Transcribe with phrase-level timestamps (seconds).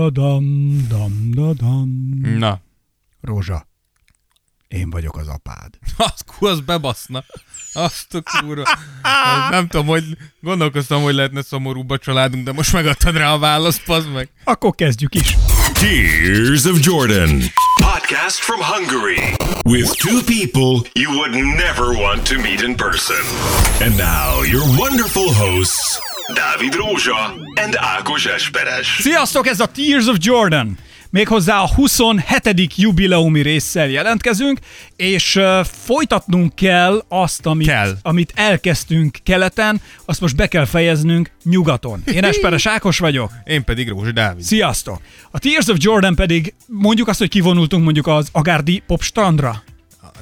[0.00, 1.88] da dam, dam da dam.
[2.38, 2.60] Na,
[3.20, 3.66] Rózsa,
[4.68, 5.78] én vagyok az apád.
[5.96, 7.24] az, kú, az bebaszna.
[7.72, 8.62] Azt a kurva.
[9.02, 10.04] Az Nem tudom, hogy
[10.40, 14.28] gondolkoztam, hogy lehetne szomorúbb a családunk, de most megadtad rá a választ, pazd meg.
[14.44, 15.36] Akkor kezdjük is.
[15.72, 17.40] Tears of Jordan.
[17.82, 19.34] Podcast from Hungary.
[19.64, 23.22] With two people you would never want to meet in person.
[23.80, 26.00] And now your wonderful hosts,
[26.34, 28.96] Dávid Rózsa and Ákos Esperes.
[29.00, 30.78] Sziasztok, ez a Tears of Jordan.
[31.10, 32.76] Méghozzá a 27.
[32.76, 34.58] jubileumi résszel jelentkezünk,
[34.96, 37.96] és uh, folytatnunk kell azt, amit, Kell.
[38.02, 42.02] amit elkezdtünk keleten, azt most be kell fejeznünk nyugaton.
[42.12, 43.30] Én Esperes Ákos vagyok.
[43.44, 44.44] Én pedig Rózsi Dávid.
[44.44, 45.00] Sziasztok!
[45.30, 49.62] A Tears of Jordan pedig mondjuk azt, hogy kivonultunk mondjuk az Agárdi Pop strandra.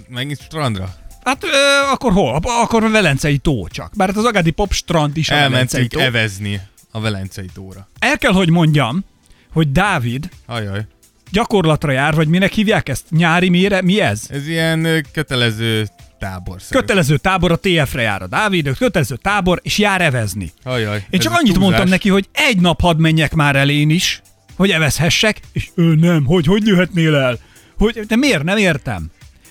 [0.09, 0.98] Megint strandra.
[1.29, 2.41] Hát ö, akkor hol?
[2.43, 3.93] Akkor a Velencei tó csak.
[3.97, 6.01] Bár hát az Agárdi Pop strand is a Velencei tó.
[6.01, 6.61] evezni
[6.91, 7.89] a Velencei tóra.
[7.99, 9.05] El kell, hogy mondjam,
[9.53, 10.87] hogy Dávid Ajaj.
[11.31, 13.05] gyakorlatra jár, vagy minek hívják ezt?
[13.11, 13.83] Nyári mire?
[13.83, 14.23] Mi ez?
[14.29, 15.87] Ez ilyen kötelező
[16.19, 16.57] tábor.
[16.71, 20.53] Kötelező tábor, a TF-re jár a Dávid, kötelező tábor, és jár evezni.
[20.63, 21.05] Ajaj.
[21.11, 21.63] Én csak annyit túlzás.
[21.63, 24.23] mondtam neki, hogy egy nap hadd menjek már el én is,
[24.57, 27.39] hogy evezhessek, és ő nem, hogy hogy jöhetnél el?
[27.79, 28.43] Hogy, de miért?
[28.43, 29.11] Nem értem.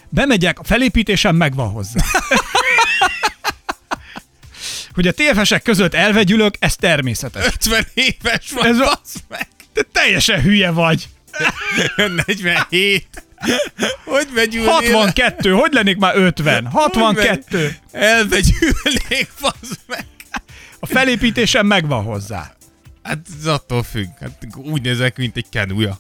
[0.10, 2.02] Bemegyek, a felépítésem megvan hozzá.
[4.94, 7.46] hogy a TFS-ek között elvegyülök, ez természetes.
[7.46, 9.48] 50 éves van, Ez a- meg.
[9.74, 11.10] Te teljesen hülye vagy.
[11.96, 13.08] 47.
[14.06, 14.72] Hogy megyülnél?
[14.92, 16.66] 62, hogy lennék már 50?
[16.66, 17.76] 62.
[17.92, 20.06] Elvegyülnék, basz meg.
[20.80, 22.56] A felépítésem megvan hozzá.
[23.04, 24.08] Hát ez attól függ.
[24.20, 26.00] Hát úgy nézek, mint egy kenúja.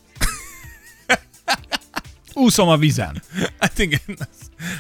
[2.38, 3.22] Úszom a vizen.
[3.60, 4.28] Hát igen, az,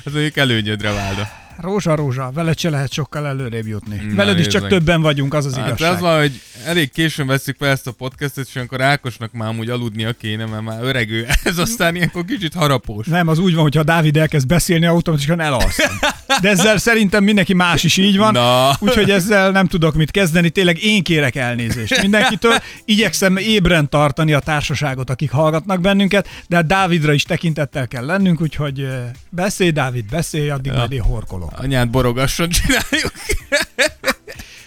[0.04, 1.28] az mondjuk előnyödre válna.
[1.62, 3.96] Rózsa, rózsa, veled se lehet sokkal előrébb jutni.
[4.10, 4.70] Na, Veled is csak meg.
[4.70, 5.92] többen vagyunk, az az Hát igazság.
[5.94, 9.70] az van, hogy elég későn veszük fel ezt a podcastot, és akkor Ákosnak már amúgy
[9.70, 11.26] aludnia kéne, mert már öregő.
[11.44, 13.06] Ez aztán ilyenkor kicsit harapós.
[13.06, 15.98] Nem, az úgy van, hogyha Dávid elkezd beszélni, automatikusan elalszom.
[16.42, 18.72] De ezzel szerintem mindenki más is így van, Na.
[18.80, 20.50] úgyhogy ezzel nem tudok mit kezdeni.
[20.50, 22.54] Tényleg én kérek elnézést mindenkitől.
[22.86, 28.80] Igyekszem ébren tartani a társaságot, akik hallgatnak bennünket, de Dávidra is tekintettel kell lennünk, úgyhogy
[28.80, 31.47] eh, beszélj, Dávid, beszélj, addig majd én horkolok.
[31.56, 33.12] Anyád borogasson csináljuk.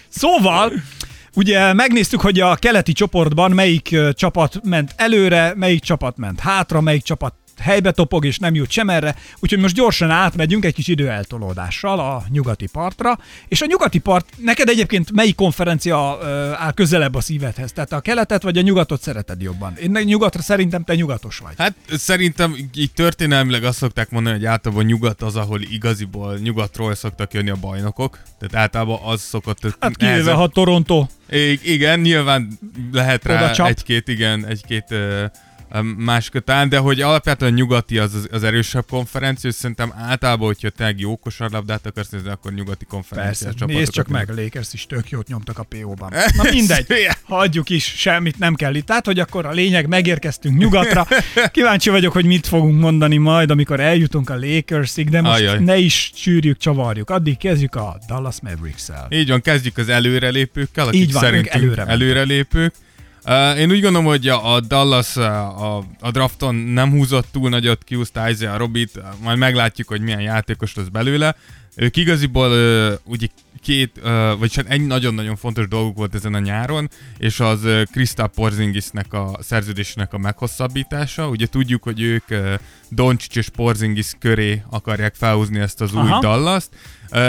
[0.09, 0.71] Szóval,
[1.35, 7.03] ugye megnéztük, hogy a keleti csoportban melyik csapat ment előre, melyik csapat ment hátra, melyik
[7.03, 11.99] csapat helybe topog és nem jut sem erre, úgyhogy most gyorsan átmegyünk egy kis időeltolódással
[11.99, 16.17] a nyugati partra, és a nyugati part, neked egyébként melyik konferencia
[16.57, 17.71] áll közelebb a szívedhez?
[17.71, 19.73] Tehát a keletet vagy a nyugatot szereted jobban?
[19.75, 21.53] Én nyugatra szerintem te nyugatos vagy.
[21.57, 27.33] Hát szerintem így történelmileg azt szokták mondani, hogy általában nyugat az, ahol igaziból nyugatról szoktak
[27.33, 28.19] jönni a bajnokok.
[28.39, 29.75] Tehát általában az szokott...
[29.79, 32.59] Hát kivéve, ha Toronto I- igen, nyilván
[32.91, 33.67] lehet Oda rá csap.
[33.67, 35.25] egy-két, igen, egy-két ö,
[35.71, 40.69] ö, más kötán, de hogy alapvetően nyugati az, az, erősebb konferencia, és szerintem általában, hogyha
[40.69, 45.09] tényleg jó kosarlabdát akarsz nézni, akkor nyugati konferencia Persze, nézd csak meg, Lakers is tök
[45.09, 46.13] jót nyomtak a PO-ban.
[46.37, 46.85] Na mindegy,
[47.23, 48.85] hagyjuk is, semmit nem kell itt.
[48.85, 51.07] Tehát, hogy akkor a lényeg, megérkeztünk nyugatra.
[51.51, 55.59] Kíváncsi vagyok, hogy mit fogunk mondani majd, amikor eljutunk a Lakersig, de most Ajaj.
[55.59, 57.09] ne is csűrjük, csavarjuk.
[57.09, 59.07] Addig kezdjük a Dallas Mavericks-el.
[59.09, 62.73] Így van, kezdjük az előrelépőkkel, akik Így van, szerintünk előre előrelépők.
[63.25, 68.29] Uh, én úgy gondolom, hogy a, Dallas a, a drafton nem húzott túl nagyot, kiúzta
[68.29, 71.35] Isaiah Robit, majd meglátjuk, hogy milyen játékos lesz belőle.
[71.75, 73.27] Ők igaziból uh, ugye
[73.61, 78.27] két, uh, vagy hát egy nagyon-nagyon fontos dolguk volt ezen a nyáron, és az Krista
[78.27, 81.27] Porzingisnek a szerződésnek a meghosszabbítása.
[81.27, 82.23] Ugye tudjuk, hogy ők
[82.89, 86.19] Doncic és Porzingis köré akarják felhúzni ezt az új Aha.
[86.19, 86.69] Dallas-t.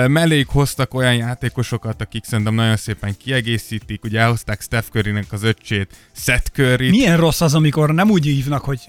[0.08, 4.04] Melléjük hoztak olyan játékosokat, akik szerintem nagyon szépen kiegészítik.
[4.04, 6.90] Ugye elhozták Steph Currynek az öccsét, Seth Curry.
[6.90, 8.80] Milyen rossz az, amikor nem úgy hívnak, hogy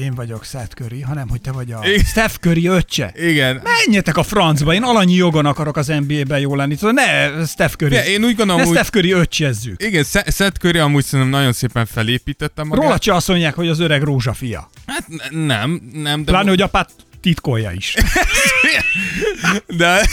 [0.00, 2.04] én vagyok Seth Curry, hanem hogy te vagy a Igen.
[2.04, 3.12] Steph Curry öccse.
[3.16, 3.62] Igen.
[3.62, 6.74] Menjetek a francba, én alanyi jogon akarok az NBA-ben jó lenni.
[6.76, 9.82] Szóval ne Steph Curry, én úgy gondolom, ne hogy Steph Curry öccsezzük.
[9.82, 12.82] igen, Se- Seth Curry amúgy szerintem nagyon szépen felépítette magát.
[13.04, 14.70] Róla azt mondják, hogy az öreg rózsa fia.
[14.86, 16.30] Hát ne- nem, nem, de...
[16.30, 16.90] Pláne, hogy apát
[17.26, 17.94] titkolja is.
[19.82, 20.08] De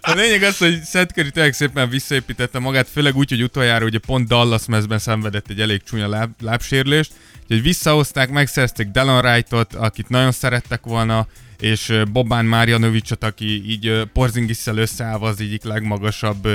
[0.00, 3.98] a lényeg az, hogy Seth Curry tényleg szépen visszaépítette magát, főleg úgy, hogy utoljára ugye
[3.98, 7.12] pont Dallas mezben szenvedett egy elég csúnya láb, lábsérlést,
[7.42, 11.26] úgyhogy visszahozták, megszerezték Delon Wrightot, akit nagyon szerettek volna,
[11.58, 16.48] és Bobán Márjanovicsot, aki így Porzingisszel összeállva az egyik legmagasabb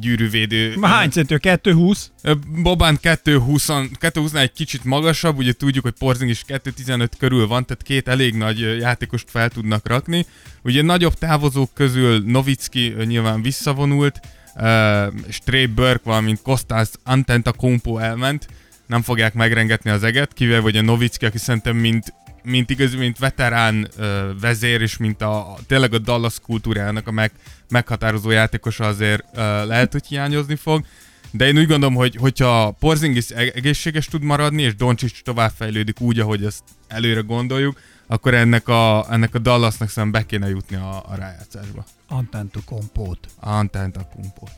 [0.00, 0.76] gyűrűvédő.
[0.80, 1.38] Hány centő?
[1.38, 2.10] 220?
[2.22, 2.32] Ö,
[2.62, 7.82] Bobán 220, 220 egy kicsit magasabb, ugye tudjuk, hogy Porzing is 215 körül van, tehát
[7.82, 10.26] két elég nagy játékost fel tudnak rakni.
[10.62, 14.20] Ugye nagyobb távozók közül Novicki nyilván visszavonult,
[14.54, 18.46] uh, és Trey Burke, valamint Kostas Antetokounmpo elment,
[18.86, 22.12] nem fogják megrengetni az eget, kivel vagy a Novicki, aki szerintem mint
[22.44, 27.32] mint igazi, mint veterán ö, vezér, és mint a, tényleg a Dallas kultúrának a meg,
[27.74, 30.84] meghatározó játékosa azért ö, lehet, hogy hiányozni fog.
[31.30, 36.44] De én úgy gondolom, hogy hogyha Porzingis egészséges tud maradni, és Doncsics továbbfejlődik úgy, ahogy
[36.44, 41.14] ezt előre gondoljuk, akkor ennek a, ennek a Dallasnak szerintem be kéne jutni a, a
[41.14, 41.84] rájátszásba.
[42.08, 43.18] Antentu kompót.
[43.40, 44.52] Antenta kompót.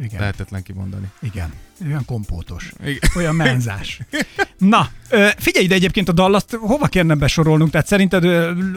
[0.00, 0.20] Igen.
[0.20, 1.10] Lehetetlen kimondani.
[1.22, 1.52] Igen.
[1.84, 2.72] Olyan kompótos.
[2.84, 2.98] Igen.
[3.16, 4.00] Olyan menzás.
[4.58, 4.90] Na,
[5.36, 7.70] figyelj ide egyébként a Dallas-t, hova kérne besorolnunk?
[7.70, 8.24] Tehát szerinted,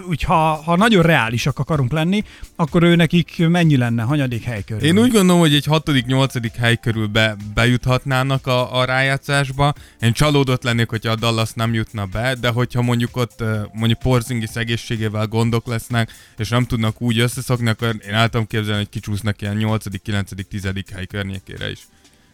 [0.10, 2.24] úgy, ha, ha nagyon reálisak akarunk lenni,
[2.56, 4.84] akkor ő nekik mennyi lenne, hanyadik hely körül?
[4.84, 9.74] Én úgy gondolom, hogy egy hatodik, nyolcadik hely körül be, bejuthatnának a, a rájátszásba.
[10.02, 13.44] Én csalódott lennék, hogyha a Dallas nem jutna be, de hogyha mondjuk ott
[13.74, 18.90] mondjuk Porzingis egészségével gondok lesznek, és nem tudnak úgy összeszokni, akkor én tudom képzelni, hogy
[18.90, 20.64] kicsúsznak ilyen 8., 9., 10.
[20.94, 21.80] hely környékére is.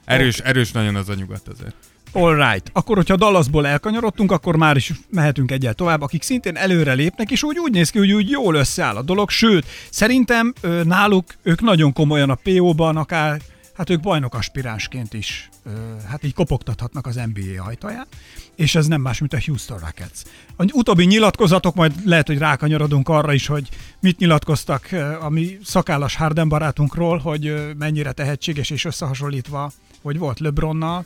[0.05, 1.75] Erős, erős nagyon az a nyugat azért.
[2.15, 2.69] All right.
[2.73, 7.43] Akkor, hogyha Dallasból elkanyarodtunk, akkor már is mehetünk egyel tovább, akik szintén előre lépnek, és
[7.43, 9.29] úgy, úgy néz ki, hogy úgy jól összeáll a dolog.
[9.29, 13.41] Sőt, szerintem ö, náluk ők nagyon komolyan a PO-ban, akár
[13.77, 15.69] hát ők bajnok aspiránsként is ö,
[16.09, 18.07] hát így kopogtathatnak az NBA ajtaján,
[18.55, 20.21] és ez nem más, mint a Houston Rockets.
[20.55, 23.69] A utóbbi nyilatkozatok, majd lehet, hogy rákanyarodunk arra is, hogy
[23.99, 24.89] mit nyilatkoztak
[25.21, 29.71] a mi szakállas Harden barátunkról, hogy mennyire tehetséges és összehasonlítva,
[30.05, 31.05] hogy volt LeBronnal,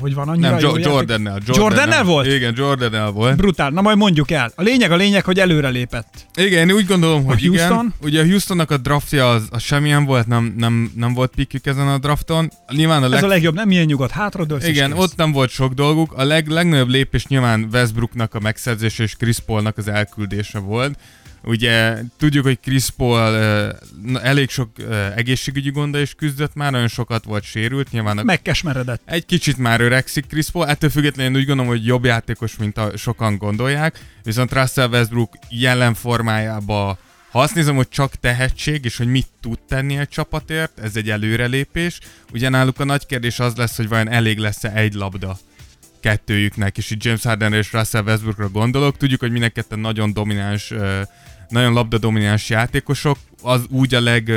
[0.00, 1.38] hogy van annyira Nem, jo- játék- Jordannel.
[1.46, 2.26] Jordannel volt?
[2.26, 3.36] Igen, Jordannel volt.
[3.36, 3.70] Brutál.
[3.70, 4.52] Na majd mondjuk el.
[4.54, 6.26] A lényeg a lényeg, hogy előre lépett.
[6.34, 7.68] Igen, én úgy gondolom, hogy Houston?
[7.68, 7.94] igen.
[8.02, 11.88] Ugye a Houstonnak a draftja az, az semmilyen volt, nem, nem, nem volt pikük ezen
[11.88, 12.50] a drafton.
[12.72, 13.24] Nyilván a Ez leg...
[13.24, 16.12] a legjobb, nem milyen nyugodt, hátradőlsz Igen, ott nem volt sok dolguk.
[16.12, 20.98] A leg, legnagyobb lépés nyilván Westbrooknak a megszerzése és Chris Paulnak az elküldése volt.
[21.44, 23.34] Ugye tudjuk, hogy Chris Paul
[24.04, 28.22] uh, elég sok uh, egészségügyi gonda is küzdött már, nagyon sokat volt sérült, nyilván a
[28.22, 29.02] Megkesmeredett.
[29.04, 32.78] egy kicsit már öregszik Chris Paul, ettől függetlenül én úgy gondolom, hogy jobb játékos, mint
[32.78, 36.98] a sokan gondolják, viszont Russell Westbrook jelen formájába,
[37.30, 41.10] ha azt nézem, hogy csak tehetség, és hogy mit tud tenni egy csapatért, ez egy
[41.10, 41.98] előrelépés.
[42.32, 45.38] Ugye náluk a nagy kérdés az lesz, hogy vajon elég lesz-e egy labda
[46.00, 48.96] kettőjüknek, és itt James Harden és Russell Westbrookra gondolok.
[48.96, 51.00] Tudjuk, hogy mind nagyon domináns, ö,
[51.52, 54.32] nagyon labda domináns játékosok, az úgy a, leg,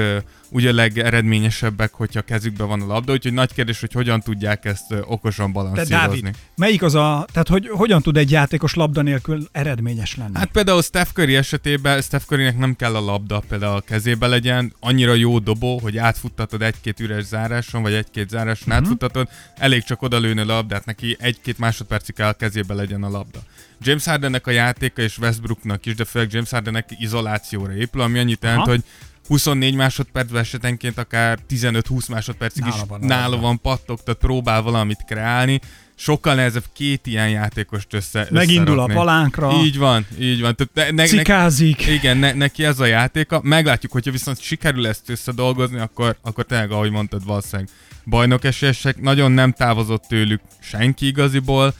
[0.50, 4.94] úgy a legeredményesebbek, hogyha kezükben van a labda, úgyhogy nagy kérdés, hogy hogyan tudják ezt
[5.06, 5.96] okosan balanszírozni.
[5.96, 10.38] Dávid, melyik az a, tehát hogy hogyan tud egy játékos labda nélkül eredményes lenni?
[10.38, 14.74] Hát például Steph Curry esetében Steph Currynek nem kell a labda például a kezébe legyen,
[14.80, 18.84] annyira jó dobó, hogy átfuttatod egy-két üres záráson, vagy egy-két záráson uh-huh.
[18.84, 23.40] átfuttatod, elég csak odalőni a labdát, neki egy-két másodpercig kell a kezébe legyen a labda.
[23.81, 28.44] James Hardennek a játéka és Westbrooknak is, de főleg James Hardennek izolációra épül, ami annyit
[28.44, 28.83] jelent, hogy
[29.27, 35.60] 24 másodperc esetenként akár 15-20 másodpercig Nála is van nála van pattogtat, próbál valamit kreálni,
[35.95, 40.56] sokkal nehezebb két ilyen játékost össze Megindul a palánkra, Így van, így van.
[40.56, 41.88] Tehát ne, ne, ne, cikázik.
[41.88, 43.39] igen, ne, neki ez a játéka.
[43.44, 47.69] Meglátjuk, hogyha viszont sikerül ezt összedolgozni, akkor, akkor tényleg, ahogy mondtad, valószínűleg
[48.06, 49.01] bajnok esélyesek.
[49.01, 51.74] Nagyon nem távozott tőlük senki igaziból.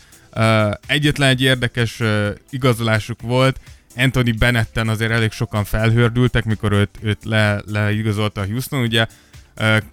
[0.88, 2.02] Egyetlen egy érdekes
[2.50, 3.60] igazolásuk volt,
[3.98, 9.06] Anthony Bennetten azért elég sokan felhördültek, mikor őt, őt le, leigazolta a Houston, ugye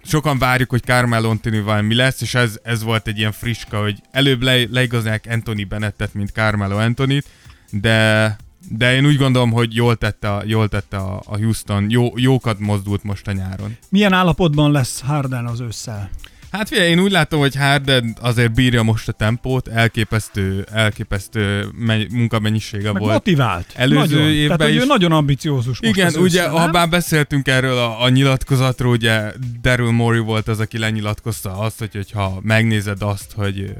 [0.03, 4.01] sokan várjuk, hogy Carmelo Anthony-val mi lesz, és ez, ez volt egy ilyen friska, hogy
[4.11, 7.25] előbb le, leigazolják Anthony Bennettet, mint Carmelo Anthony-t,
[7.71, 8.35] de,
[8.69, 12.59] de én úgy gondolom, hogy jól tette, a- jól tette a, a Houston, jó, jókat
[12.59, 13.77] mozdult most a nyáron.
[13.89, 16.09] Milyen állapotban lesz Harden az ősszel?
[16.53, 22.11] Hát figyelj, én úgy látom, hogy Harden azért bírja most a tempót, elképesztő, elképesztő menny-
[22.11, 23.13] munkamennyisége Meg volt.
[23.13, 23.65] motivált.
[23.75, 24.29] Előző nagyon.
[24.31, 28.01] évben Tehát, hogy ő is- nagyon ambiciózus most Igen, ugye, ha bár beszéltünk erről a,
[28.03, 29.31] a nyilatkozatról, ugye
[29.61, 33.73] Daryl Morey volt az, aki lenyilatkozta azt, hogy, hogyha megnézed azt, hogy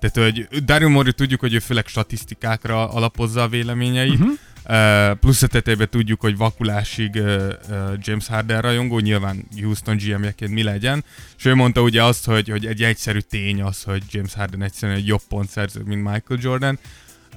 [0.00, 4.28] tehát, hogy Daryl Morey tudjuk, hogy ő főleg statisztikákra alapozza a véleményeit, Mhm.
[5.20, 7.22] Plusz a tetejében tudjuk, hogy vakulásig
[7.98, 11.04] James Harden rajongó, nyilván Houston GM-jeként mi legyen,
[11.38, 14.98] és ő mondta ugye azt, hogy, hogy egy egyszerű tény az, hogy James Harden egyszerűen
[14.98, 16.78] egy jobb pontszerző, mint Michael Jordan,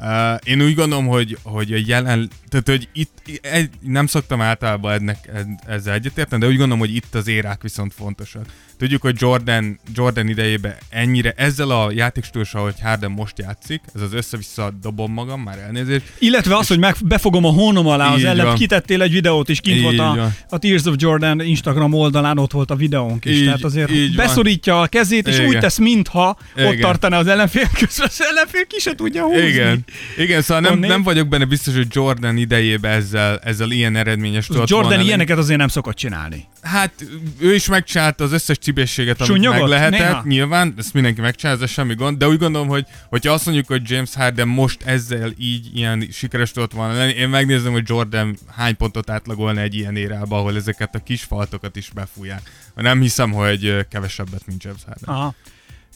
[0.01, 4.91] Uh, én úgy gondolom, hogy, hogy a jelen, tehát hogy itt egy, nem szoktam általában
[4.91, 5.29] ennek,
[5.67, 8.45] ezzel egyetérteni, de úgy gondolom, hogy itt az érák viszont fontosak.
[8.77, 14.13] Tudjuk, hogy Jordan, Jordan idejében ennyire, ezzel a játékstílussal, hogy Harden most játszik, ez az
[14.13, 18.45] össze-vissza dobom magam, már elnézést, Illetve az, hogy meg, befogom a hónom alá az ellen,
[18.45, 18.55] van.
[18.55, 20.35] kitettél egy videót, és kint Így volt a, van.
[20.49, 23.35] a Tears of Jordan Instagram oldalán, ott volt a videónk is.
[23.37, 24.25] Így- Tehát azért így van.
[24.25, 25.47] beszorítja a kezét, és Igen.
[25.47, 26.79] úgy tesz, mintha ott Igen.
[26.79, 29.41] tartaná az ellenfél, közben az ellenfél ki se tudja húzni.
[29.47, 29.85] Igen,
[30.17, 34.69] Igen, szóval nem, nem vagyok benne biztos, hogy Jordan idejében ezzel, ezzel ilyen eredményes tudott
[34.69, 36.45] Jordan volna ilyeneket azért nem szokott csinálni.
[36.61, 36.91] Hát
[37.39, 39.59] ő is megcsinálta az összes csibészséget, amit Sunnyogott?
[39.59, 39.99] meg lehetett.
[39.99, 40.23] Néha?
[40.25, 43.89] Nyilván, ezt mindenki megcsinálja, ez semmi gond, de úgy gondolom, hogy hogyha azt mondjuk, hogy
[43.89, 48.77] James Harden most ezzel így ilyen sikeres tudott volna lenni, én megnézem, hogy Jordan hány
[48.77, 52.41] pontot átlagolna egy ilyen érába, ahol ezeket a kis faltokat is befújják.
[52.75, 55.15] Nem hiszem, hogy kevesebbet, mint James Harden.
[55.15, 55.33] Aha.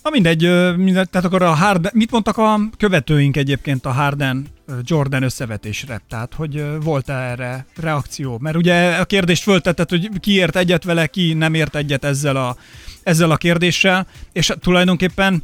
[0.03, 0.41] Na mindegy,
[0.77, 4.47] mindegy, tehát akkor a Harden, mit mondtak a követőink egyébként a Harden
[4.83, 6.01] Jordan összevetésre?
[6.09, 8.37] Tehát, hogy volt-e erre reakció?
[8.41, 12.35] Mert ugye a kérdést föltetted, hogy ki ért egyet vele, ki nem ért egyet ezzel
[12.35, 12.55] a,
[13.03, 15.43] ezzel a kérdéssel, és tulajdonképpen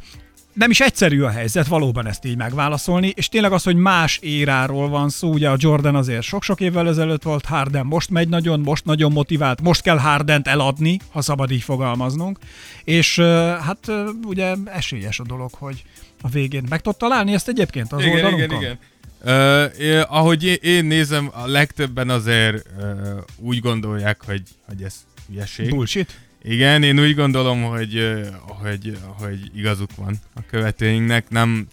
[0.56, 4.88] nem is egyszerű a helyzet valóban ezt így megválaszolni, és tényleg az, hogy más éráról
[4.88, 8.84] van szó, ugye a Jordan azért sok-sok évvel ezelőtt volt, Harden most megy nagyon, most
[8.84, 12.38] nagyon motivált, most kell Hardent eladni, ha szabad így fogalmaznunk,
[12.84, 13.18] és
[13.60, 13.92] hát
[14.24, 15.84] ugye esélyes a dolog, hogy
[16.22, 18.62] a végén meg tud találni ezt egyébként az igen, igen, oldalunkon?
[18.62, 18.78] igen.
[19.24, 24.94] Uh, ahogy én, én nézem, a legtöbben azért uh, úgy gondolják, hogy, hogy ez
[25.28, 25.70] hülyeség.
[25.70, 26.20] Bullshit?
[26.48, 31.28] Igen, én úgy gondolom, hogy, ö, hogy, hogy igazuk van a követőinknek.
[31.28, 31.66] Nem,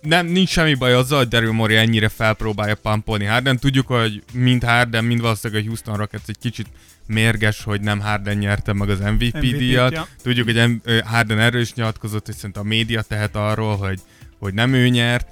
[0.00, 3.58] nem, nincs semmi baj azzal, hogy Daryl Morey ennyire felpróbálja pampolni Harden.
[3.58, 6.66] Tudjuk, hogy mind Harden, mind valószínűleg a Houston Rockets egy kicsit
[7.06, 9.92] mérges, hogy nem Harden nyerte meg az MVP, MVP-t, díjat.
[9.92, 10.06] ja.
[10.22, 14.00] Tudjuk, hogy Harden erről is nyilatkozott, hogy szerintem a média tehet arról, hogy,
[14.38, 15.26] hogy nem ő nyert.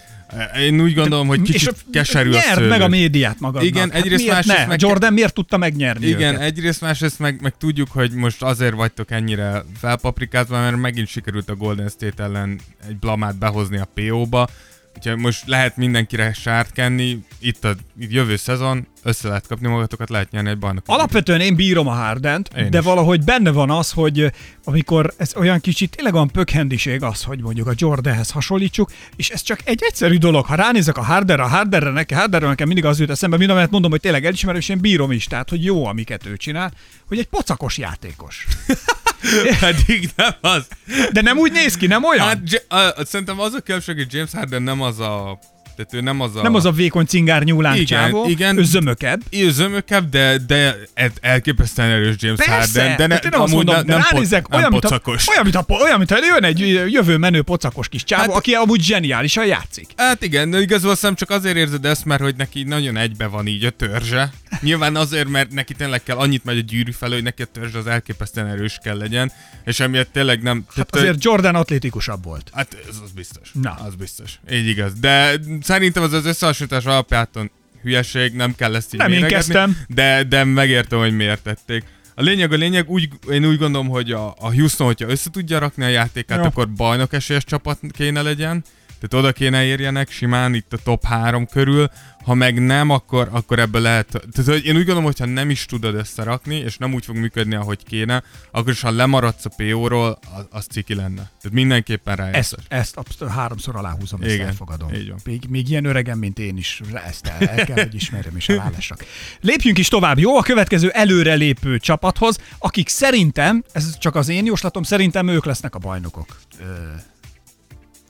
[0.59, 2.69] Én úgy gondolom, hogy kicsit és keserű a nyerd szőlő.
[2.69, 3.65] meg a médiát magadnak.
[3.71, 4.67] Igen, hát egyrészt, miért másrészt ne?
[4.67, 6.45] meg- Jordan miért tudta megnyerni Igen, őket?
[6.47, 11.55] egyrészt, másrészt meg, meg tudjuk, hogy most azért vagytok ennyire felpaprikázva, mert megint sikerült a
[11.57, 14.49] Golden State ellen egy blamát behozni a PO-ba.
[14.97, 20.11] Úgyhogy most lehet mindenkire sárt kenni, itt a itt jövő szezon, össze lehet kapni magatokat,
[20.11, 20.83] lehet nyerni egy bajnok.
[20.87, 22.85] Alapvetően én bírom a Hardent, Én de is.
[22.85, 24.33] valahogy benne van az, hogy
[24.65, 29.43] amikor ez olyan kicsit tényleg olyan pökhendiség az, hogy mondjuk a Jordanhez hasonlítsuk, és ez
[29.43, 30.47] csak egy egyszerű dolog.
[30.47, 33.71] Ha ránézek a Harderre, a Harderre nekem, Harderre nekem mindig az jut eszembe, mind amellett
[33.71, 36.73] mondom, hogy tényleg elismerem, és én bírom is, tehát hogy jó, amiket ő csinál,
[37.09, 38.47] hogy egy pocakos játékos.
[39.61, 40.67] Pedig nem az.
[41.13, 42.27] De nem úgy néz ki, nem olyan?
[42.27, 42.39] Hát,
[42.71, 45.39] uh, szerintem az a különbség, hogy James Harden nem az a...
[45.85, 46.43] Tehát ő nem az a...
[46.43, 48.59] nem az a vékony cingár nyúlán Igen, csávó, igen.
[48.59, 49.21] ő zömökebb.
[49.31, 52.97] Ő zömökebb, de, de el- elképesztően erős James Persze, Harden.
[52.97, 54.85] De, ne, tehát én nem azt mondom, ne- de nem, po- ránézek, nem olyan, mint
[54.85, 55.29] a, pocakos.
[55.29, 56.59] olyan, mint a, olyan, mint a jön egy
[56.93, 59.91] jövő menő pocakos kis csávó, Hát- aki amúgy zseniálisan játszik.
[59.97, 63.65] Hát igen, igazából szerintem csak azért érzed ezt, mert hogy neki nagyon egybe van így
[63.65, 64.33] a törzse.
[64.61, 67.75] Nyilván azért, mert neki tényleg kell annyit megy a gyűrű felől, hogy neki a törzs
[67.75, 69.33] az elképesztően erős kell legyen,
[69.65, 70.65] és emiatt tényleg nem...
[70.77, 72.51] Hát azért Jordan atlétikusabb volt.
[72.55, 73.51] Hát ez az biztos.
[73.53, 73.71] Na.
[73.87, 74.39] Az biztos.
[74.53, 74.93] Így igaz.
[75.01, 75.35] De
[75.73, 77.51] szerintem az az összehasonlítás alapjáton
[77.83, 79.77] hülyeség, nem kell ezt így Nem én kezdtem.
[79.89, 81.85] De, de megértem, hogy miért tették.
[82.15, 85.59] A lényeg a lényeg, úgy, én úgy gondolom, hogy a, a Houston, hogyha össze tudja
[85.59, 86.45] rakni a játékát, Jó.
[86.45, 88.65] akkor bajnok esélyes csapat kéne legyen.
[89.09, 91.91] Tehát oda kéne érjenek simán itt a top 3 körül,
[92.25, 94.07] ha meg nem, akkor, akkor ebből lehet...
[94.07, 97.17] Tehát hogy én úgy gondolom, hogy ha nem is tudod összerakni, és nem úgy fog
[97.17, 101.15] működni, ahogy kéne, akkor is ha lemaradsz a PO-ról, az, az ciki lenne.
[101.15, 102.37] Tehát mindenképpen rájössz.
[102.37, 104.95] Ezt, ezt abszolút háromszor aláhúzom, ezt Igen, elfogadom.
[104.95, 105.19] így van.
[105.25, 109.05] Még, még ilyen öregen, mint én is, ezt el, el kell, hogy ismerjem és elállassak.
[109.41, 110.37] Lépjünk is tovább, jó?
[110.37, 115.79] A következő előrelépő csapathoz, akik szerintem, ez csak az én jóslatom, szerintem ők lesznek a
[115.79, 116.27] bajnok.
[116.61, 116.65] Ö,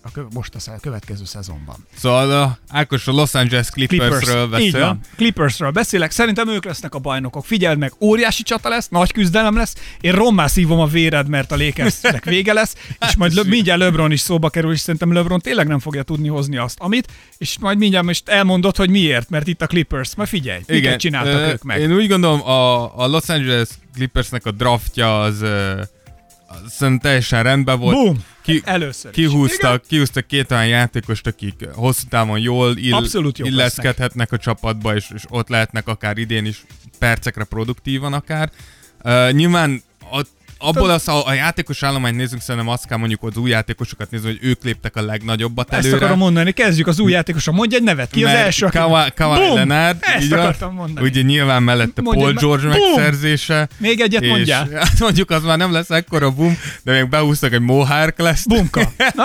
[0.03, 1.77] a kö- most a következő szezonban.
[1.97, 4.67] Szóval a Ákos a Los Angeles Clippersről beszél.
[4.67, 6.11] Így van, Clippersről beszélek.
[6.11, 7.45] Szerintem ők lesznek a bajnokok.
[7.45, 9.75] Figyeld meg, óriási csata lesz, nagy küzdelem lesz.
[10.01, 12.75] Én rommá szívom a véred, mert a Lakersnek vége lesz,
[13.09, 16.29] és majd le, mindjárt LeBron is szóba kerül, és szerintem LeBron tényleg nem fogja tudni
[16.29, 20.15] hozni azt, amit, és majd mindjárt most elmondod, hogy miért, mert itt a Clippers.
[20.15, 21.81] Majd figyelj, miket csináltak ö, ők meg.
[21.81, 25.89] Én úgy gondolom, a, a Los Angeles Clippersnek a draftja az, az
[26.69, 27.97] szerintem teljesen rendben volt.
[27.97, 28.25] Boom!
[28.43, 29.17] Ki, Először is.
[29.17, 35.11] Kihúztak, kihúztak két olyan játékost, akik hosszú távon jól ill, Abszolút illeszkedhetnek a csapatba, és,
[35.15, 36.65] és ott lehetnek akár idén is
[36.99, 38.51] percekre produktívan akár.
[39.05, 40.27] Uh, nyilván a,
[40.63, 44.27] abból az, a, a játékos állományt nézzünk, szerintem azt kell mondjuk az új játékosokat nézni,
[44.27, 45.97] hogy ők léptek a legnagyobbat Ezt előre.
[45.97, 47.55] akarom mondani, kezdjük az új játékosan.
[47.55, 48.67] Mondj egy nevet, ki az Mert első?
[48.67, 48.79] aki-
[49.15, 49.55] Kawhi, Boom!
[49.55, 51.07] Leonard, Ezt így akartam mondani.
[51.07, 52.41] Ugye nyilván mellette Mondjad Paul.
[52.59, 52.93] George Boom!
[52.95, 53.69] megszerzése.
[53.77, 54.69] Még egyet és, mondjál.
[54.83, 58.47] Hát mondjuk az már nem lesz ekkora boom, de még behúztak egy Mohawk lesz.
[58.47, 58.93] Bumka.
[59.15, 59.25] Na?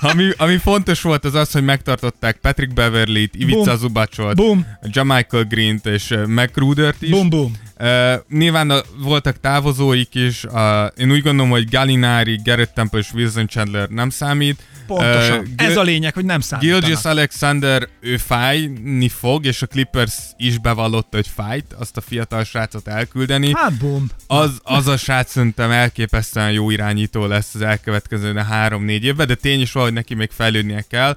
[0.00, 3.76] Ami, ami fontos volt az az, hogy megtartották Patrick Beverly-t, Ivica Boom.
[3.78, 4.66] Zubacsot, Boom.
[4.82, 7.10] Jamichael Green-t és uh, McRudert is.
[7.10, 7.52] Bum, bum.
[7.80, 13.12] Uh, nyilván a, voltak távozóik is, uh, én úgy gondolom, hogy Gallinari, Garrett Temple és
[13.12, 14.62] Wilson Chandler nem számít.
[14.86, 15.38] Pontosan.
[15.38, 16.80] Uh, Ez a lényeg, hogy nem számítanak.
[16.80, 22.44] Gilgis Alexander, ő fájni fog, és a Clippers is bevallotta, hogy fájt, azt a fiatal
[22.44, 23.52] srácot elküldeni.
[23.54, 24.06] Hát bum.
[24.26, 29.60] Az, az a srác szerintem elképesztően jó irányító lesz az elkövetkező három-négy évben, de tény
[29.60, 31.16] is valahogy neki még fejlődnie kell.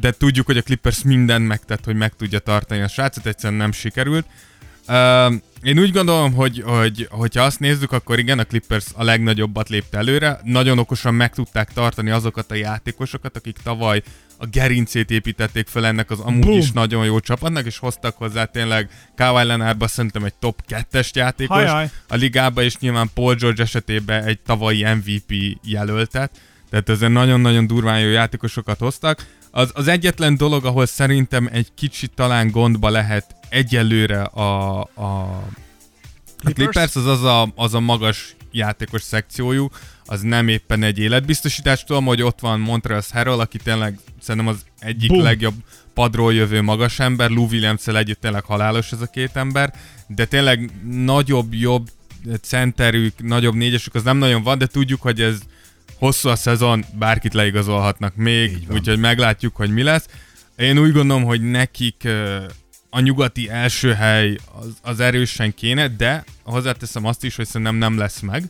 [0.00, 3.72] de tudjuk, hogy a Clippers mindent megtett, hogy meg tudja tartani a srácot, egyszerűen nem
[3.72, 4.26] sikerült.
[5.62, 9.98] Én úgy gondolom, hogy, hogy hogyha azt nézzük, akkor igen, a Clippers a legnagyobbat lépte
[9.98, 10.40] előre.
[10.42, 14.02] Nagyon okosan meg tudták tartani azokat a játékosokat, akik tavaly
[14.38, 16.58] a gerincét építették fel ennek az amúgy Boom.
[16.58, 21.56] is nagyon jó csapatnak, és hoztak hozzá tényleg Kawhi Leonardba szerintem egy top 2-es játékos
[21.56, 21.90] Hajaj.
[22.08, 26.30] a ligába, és nyilván Paul George esetében egy tavalyi MVP jelöltet.
[26.70, 29.26] Tehát ezen nagyon-nagyon durván jó játékosokat hoztak.
[29.56, 35.30] Az, az egyetlen dolog, ahol szerintem egy kicsit talán gondba lehet egyelőre a, a,
[36.42, 39.68] a Clippers, az az a, az a magas játékos szekciójú,
[40.04, 41.84] az nem éppen egy életbiztosítás.
[41.84, 45.22] Tudom, hogy ott van Montrezl Harrell, aki tényleg szerintem az egyik Boom.
[45.22, 45.54] legjobb
[45.94, 49.74] padról jövő magas ember, Lou williams együtt tényleg halálos ez a két ember,
[50.06, 51.88] de tényleg nagyobb, jobb
[52.42, 55.38] centerük, nagyobb négyesük az nem nagyon van, de tudjuk, hogy ez
[55.98, 60.06] hosszú a szezon, bárkit leigazolhatnak még, úgyhogy meglátjuk, hogy mi lesz.
[60.56, 62.08] Én úgy gondolom, hogy nekik
[62.90, 67.98] a nyugati első hely az, az erősen kéne, de hozzáteszem azt is, hogy szerintem nem
[67.98, 68.44] lesz meg,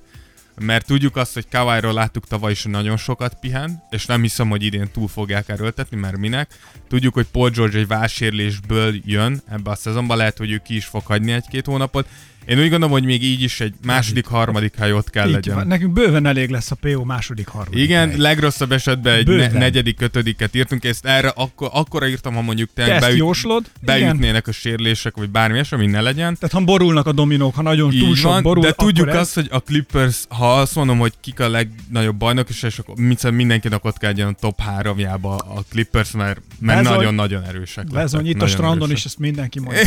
[0.60, 4.62] mert tudjuk azt, hogy Kawai-ról láttuk tavaly is nagyon sokat pihen, és nem hiszem, hogy
[4.62, 6.58] idén túl fogják erőltetni, mert minek.
[6.88, 10.84] Tudjuk, hogy Paul George egy vásérlésből jön ebbe a szezonba, lehet, hogy ő ki is
[10.84, 12.08] fog hagyni egy-két hónapot,
[12.46, 15.54] én úgy gondolom, hogy még így is egy második, harmadik hely ott kell így legyen.
[15.54, 15.66] Van.
[15.66, 18.18] Nekünk bőven elég lesz a PO második, harmadik Igen, hely.
[18.18, 23.00] legrosszabb esetben egy ne, negyedik, ötödiket írtunk, ezt erre akkor, akkora írtam, ha mondjuk te,
[23.00, 23.64] beüt, jóslod?
[23.80, 24.42] beütnének Igen.
[24.46, 26.34] a sérlések, vagy bármi ami ne legyen.
[26.34, 29.16] Tehát ha borulnak a dominók, ha nagyon így túl sok van, borul, De tudjuk ez...
[29.16, 32.94] azt, hogy a Clippers, ha azt mondom, hogy kik a legnagyobb bajnok, és akkor
[33.32, 37.86] mindenkinek ott kell a top háromjába a Clippers, mert, mert nagyon-nagyon erősek.
[37.86, 38.96] Bezony, itt a strandon erősek.
[38.96, 39.82] is ezt mindenki mondja.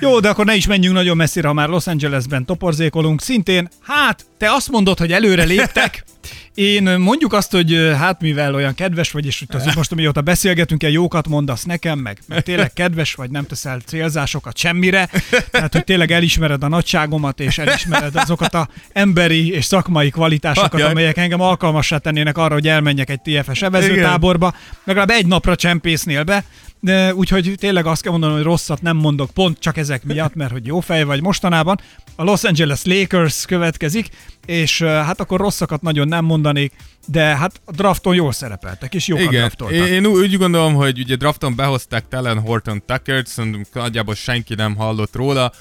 [0.00, 3.20] Jó, de akkor ne is menjünk nagyon messzire, ha már Los Angelesben toporzékolunk.
[3.20, 6.04] Szintén, hát, te azt mondod, hogy előre léptek,
[6.54, 10.90] én mondjuk azt, hogy hát mivel olyan kedves vagy, és hogy most amióta beszélgetünk, el
[10.90, 15.10] jókat mondasz nekem, meg mert tényleg kedves vagy, nem teszel célzásokat semmire,
[15.50, 21.16] tehát hogy tényleg elismered a nagyságomat, és elismered azokat a emberi és szakmai kvalitásokat, amelyek
[21.16, 24.54] engem alkalmassá tennének arra, hogy elmenjek egy TFS evezőtáborba,
[24.84, 26.44] legalább egy napra csempésznél be,
[26.80, 30.50] de úgyhogy tényleg azt kell mondanom, hogy rosszat nem mondok pont csak ezek miatt, mert
[30.52, 31.80] hogy jó fej vagy mostanában.
[32.16, 34.08] A Los Angeles Lakers következik,
[34.46, 36.72] és hát akkor rosszakat nagyon nem mondanék,
[37.06, 39.88] de hát a drafton jól szerepeltek, és jókat Igen, draftoltak.
[39.88, 45.14] Én úgy gondolom, hogy ugye drafton behozták Tellen Horton Tuckert, szerintem nagyjából senki nem hallott
[45.16, 45.52] róla,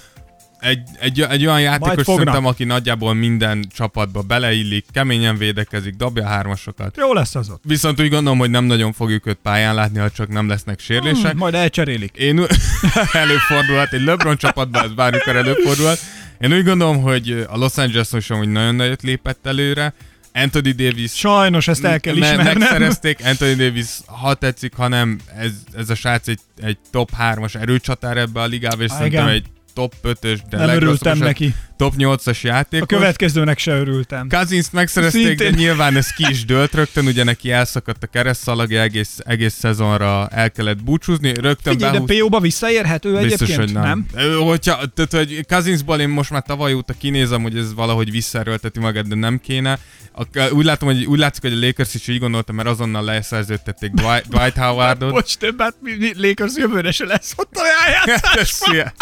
[0.60, 6.98] egy, egy, egy olyan játékos szerintem, aki nagyjából minden csapatba beleillik, keményen védekezik, dobja hármasokat.
[6.98, 7.62] Jó lesz az ott.
[7.66, 11.30] Viszont úgy gondolom, hogy nem nagyon fogjuk őt pályán látni, ha csak nem lesznek sérülések.
[11.32, 12.16] Hmm, majd elcserélik.
[12.16, 12.46] Én
[13.12, 16.00] előfordulhat, egy LeBron csapatban ez bármikor előfordulhat.
[16.40, 19.94] Én úgy gondolom, hogy a Los Angeles is amúgy nagyon nagyot lépett előre,
[20.34, 21.12] Anthony Davis...
[21.12, 22.58] Sajnos ezt el kell ismernem.
[22.58, 28.18] Megszerezték Anthony Davis, ha tetszik, hanem ez, ez a srác egy, egy top 3-as erőcsatár
[28.18, 29.46] ebbe a ligába, és ah, szerintem egy
[29.78, 31.54] top 5-ös, de nem örültem neki.
[31.78, 32.82] top 8-as játék.
[32.82, 34.28] A következőnek se örültem.
[34.30, 35.52] Cousins megszerezték, Szintén.
[35.52, 40.28] de nyilván ez ki is dőlt rögtön, ugye neki elszakadt a keresztszalagja, egész, egész szezonra
[40.28, 41.34] el kellett búcsúzni.
[41.34, 42.08] Rögtön Figyelj, behúz...
[42.08, 44.06] de PO-ba visszaérhető Biztos, egyébként, hogy nem?
[44.14, 44.38] nem?
[44.40, 49.08] Hogyha, tehát, hogy Cousinsból én most már tavaly óta kinézem, hogy ez valahogy visszaerőlteti magát,
[49.08, 49.80] de nem kéne.
[50.12, 53.92] A, úgy, látom, hogy, úgy látszik, hogy a Lakers is így gondolta, mert azonnal leszerződtették
[53.92, 55.12] Dwight, Dwight Howardot.
[55.12, 55.76] Bocs, többet
[56.16, 58.94] Lakers jövőre se lesz ott a rájátszásban.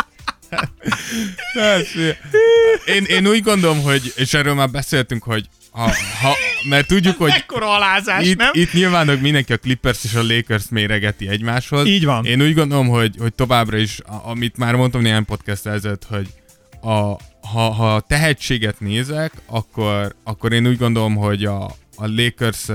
[2.86, 5.92] Én, én úgy gondolom, hogy, és erről már beszéltünk, hogy ha,
[6.22, 6.36] ha,
[6.70, 8.50] mert tudjuk, hogy alázás, itt, nem?
[8.54, 11.88] itt nyilván mindenki a Clippers és a Lakers méregeti egymáshoz.
[11.88, 12.26] Így van.
[12.26, 16.28] Én úgy gondolom, hogy, hogy továbbra is, amit már mondtam néhány podcast ezelőtt, hogy
[16.82, 21.64] a, ha, ha tehetséget nézek, akkor, akkor én úgy gondolom, hogy a,
[21.96, 22.66] a Lakers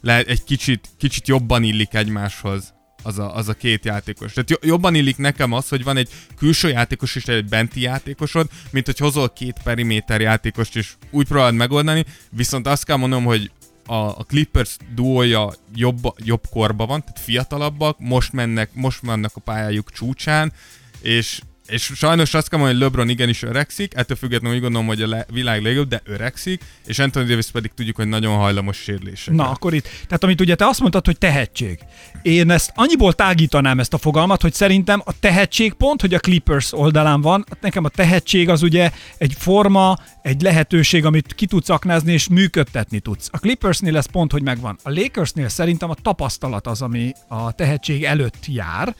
[0.00, 2.71] lehet egy kicsit, kicsit jobban illik egymáshoz,
[3.02, 4.32] az a, az a két játékos.
[4.32, 8.86] Tehát jobban illik nekem az, hogy van egy külső játékos és egy benti játékosod, mint
[8.86, 13.50] hogy hozol két periméter játékost és úgy próbálod megoldani, viszont azt kell mondanom, hogy
[13.86, 19.40] a, a Clippers duója jobb, jobb korban van, tehát fiatalabbak, most mennek, most mennek a
[19.40, 20.52] pályájuk csúcsán,
[21.00, 25.02] és és sajnos azt kell mondani, hogy LeBron igenis öregszik, ettől függetlenül úgy gondolom, hogy
[25.02, 29.32] a le- világ legjobb, de öregszik, és Anthony Davis pedig tudjuk, hogy nagyon hajlamos sérülésre.
[29.32, 31.78] Na, akkor itt, tehát amit ugye te azt mondtad, hogy tehetség.
[32.22, 36.72] Én ezt annyiból tágítanám ezt a fogalmat, hogy szerintem a tehetség pont, hogy a Clippers
[36.72, 42.12] oldalán van, nekem a tehetség az ugye egy forma, egy lehetőség, amit ki tudsz aknázni
[42.12, 43.28] és működtetni tudsz.
[43.30, 44.78] A Clippersnél ez pont, hogy megvan.
[44.82, 48.94] A Lakersnél szerintem a tapasztalat az, ami a tehetség előtt jár,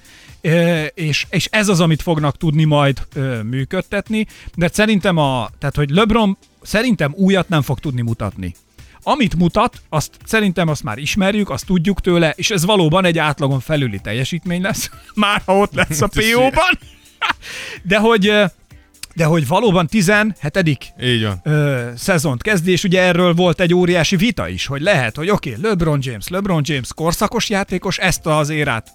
[0.95, 3.07] és, és ez az, amit fognak tudni majd
[3.43, 8.55] működtetni, de szerintem a, tehát hogy LeBron szerintem újat nem fog tudni mutatni.
[9.03, 13.61] Amit mutat, azt szerintem azt már ismerjük, azt tudjuk tőle, és ez valóban egy átlagon
[13.61, 16.79] felüli teljesítmény lesz, már ha ott lesz a PO-ban.
[17.83, 18.33] De hogy
[19.15, 20.95] de hogy valóban 17.
[21.03, 21.41] Így van.
[21.43, 25.51] Ö, szezont kezdi, és ugye erről volt egy óriási vita is, hogy lehet, hogy oké,
[25.51, 28.93] okay, LeBron James, LeBron James korszakos játékos, ezt az érát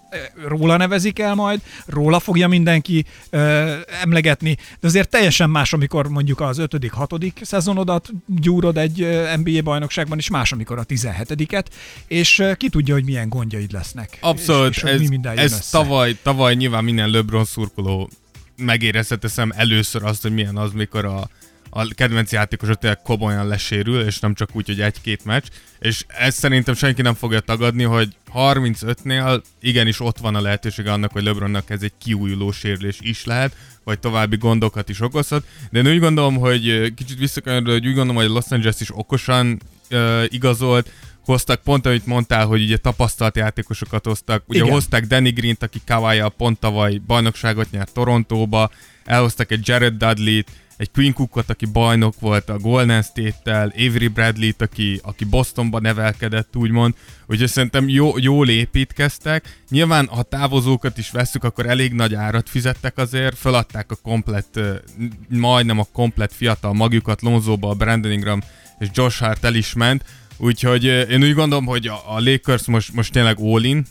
[0.47, 6.41] róla nevezik el majd, róla fogja mindenki ö, emlegetni, de azért teljesen más, amikor mondjuk
[6.41, 9.07] az 5 hatodik szezonodat gyúrod egy
[9.43, 11.65] NBA bajnokságban, és más, amikor a 17-et,
[12.07, 14.17] és ki tudja, hogy milyen gondjaid lesznek.
[14.21, 15.63] Abszolút, és, és ez, mi ez össze.
[15.71, 18.09] tavaly, tavaly nyilván minden LeBron szurkoló
[18.57, 21.29] megérezhette szem először azt, hogy milyen az, mikor a,
[21.69, 25.45] a kedvenc játékos tényleg komolyan lesérül, és nem csak úgy, hogy egy-két meccs,
[25.79, 31.11] és ezt szerintem senki nem fogja tagadni, hogy 35-nél igenis ott van a lehetőség annak,
[31.11, 35.87] hogy LeBronnak ez egy kiújuló sérülés is lehet, vagy további gondokat is okozhat, de én
[35.87, 40.91] úgy gondolom, hogy kicsit visszakanyarodva, hogy úgy gondolom, hogy Los Angeles is okosan uh, igazolt,
[41.27, 44.43] hoztak pont, amit mondtál, hogy ugye tapasztalt játékosokat hoztak.
[44.47, 44.71] Ugye Igen.
[44.71, 48.69] hozták Danny Green-t, aki kawhi pont tavaly bajnokságot nyert Torontóba,
[49.05, 54.61] elhoztak egy Jared Dudley-t, egy Quinn Cookot, aki bajnok volt a Golden State-tel, Avery Bradley-t,
[54.61, 56.93] aki, aki Bostonba nevelkedett, úgymond.
[57.27, 59.59] Úgyhogy szerintem jó, jól építkeztek.
[59.69, 64.59] Nyilván, ha távozókat is veszük, akkor elég nagy árat fizettek azért, feladták a komplet,
[65.29, 68.41] majdnem a komplet fiatal magjukat Lonzóba, a Brandon Ingram
[68.79, 70.03] és Josh Hart el is ment,
[70.37, 73.85] úgyhogy én úgy gondolom, hogy a, a Lakers most, most tényleg all in,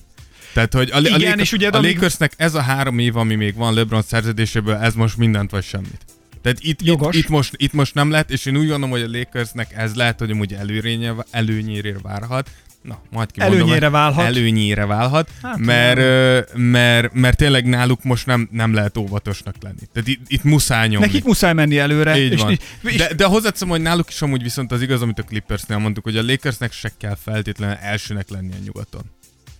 [0.56, 3.34] tehát, hogy a, Igen, a, Lakers, és ugye, a Lakersnek ez a három év, ami
[3.34, 6.04] még van LeBron szerződéséből, ez most mindent vagy semmit.
[6.42, 9.18] Tehát itt, itt, itt, most, itt most nem lehet, és én úgy gondolom, hogy a
[9.18, 12.50] Lakersnek ez lehet, hogy amúgy előrénye, előnyére várhat.
[12.86, 13.58] Na, majd kimondom.
[13.58, 14.24] Előnyére válhat.
[14.24, 19.80] Előnyére válhat, Hát, mert, ö, mert, mert tényleg náluk most nem, nem lehet óvatosnak lenni.
[19.92, 21.06] Tehát itt, itt muszáj nyomni.
[21.06, 22.18] Nekik muszáj menni előre.
[22.18, 22.58] Így és, van.
[22.82, 26.04] és, De, de hozzáteszem, hogy náluk is amúgy viszont az igaz, amit a Clippersnél mondtuk,
[26.04, 29.02] hogy a Lakersnek se kell feltétlenül elsőnek lenni a nyugaton.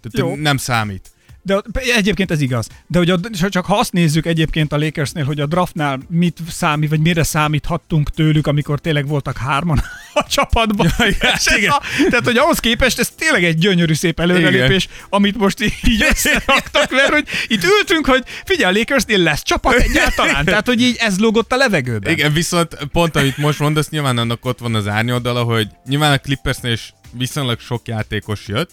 [0.00, 0.42] Tehát Jó.
[0.42, 1.10] nem számít.
[1.46, 1.62] De
[1.96, 2.68] egyébként ez igaz.
[2.86, 6.90] De hogy a, csak ha azt nézzük egyébként a Lakersnél, hogy a draftnál mit számít,
[6.90, 9.82] vagy mire számíthattunk tőlük, amikor tényleg voltak hárman
[10.14, 10.92] a csapatban.
[10.98, 11.70] Ja, igen, És igen.
[11.70, 11.80] A,
[12.10, 17.08] tehát, hogy ahhoz képest ez tényleg egy gyönyörű szép előrelépés, amit most így összeraktak, mert
[17.08, 20.44] hogy itt ültünk, hogy figyelj, a Lakersnél lesz csapat egyáltalán.
[20.44, 22.12] Tehát, hogy így ez lógott a levegőben.
[22.12, 26.18] Igen, viszont pont amit most mondasz, nyilván annak ott van az árnyoldala, hogy nyilván a
[26.18, 28.70] Clippersnél is viszonylag sok játékos jött,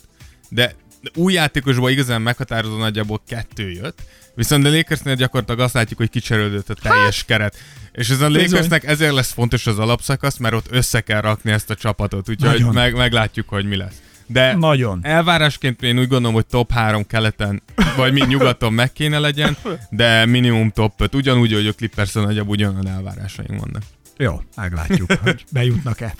[0.49, 0.75] de
[1.15, 3.99] új játékosból igazán meghatározó nagyjából kettő jött,
[4.35, 7.57] viszont a Lakersnél gyakorlatilag azt látjuk, hogy kicserélődött a teljes hát, keret.
[7.91, 8.29] És ez a.
[8.29, 12.65] Lakersnek ezért lesz fontos az alapszakasz, mert ott össze kell rakni ezt a csapatot, úgyhogy
[12.65, 14.01] meg, meglátjuk, hogy mi lesz.
[14.27, 14.99] De Nagyon.
[15.01, 17.61] elvárásként én úgy gondolom, hogy top 3 keleten,
[17.95, 19.57] vagy mind nyugaton meg kéne legyen,
[19.89, 21.15] de minimum top 5.
[21.15, 23.81] Ugyanúgy, hogy a Clippers nagyobb ugyanolyan elvárásaink vannak.
[24.17, 26.15] Jó, meglátjuk, hogy bejutnak-e.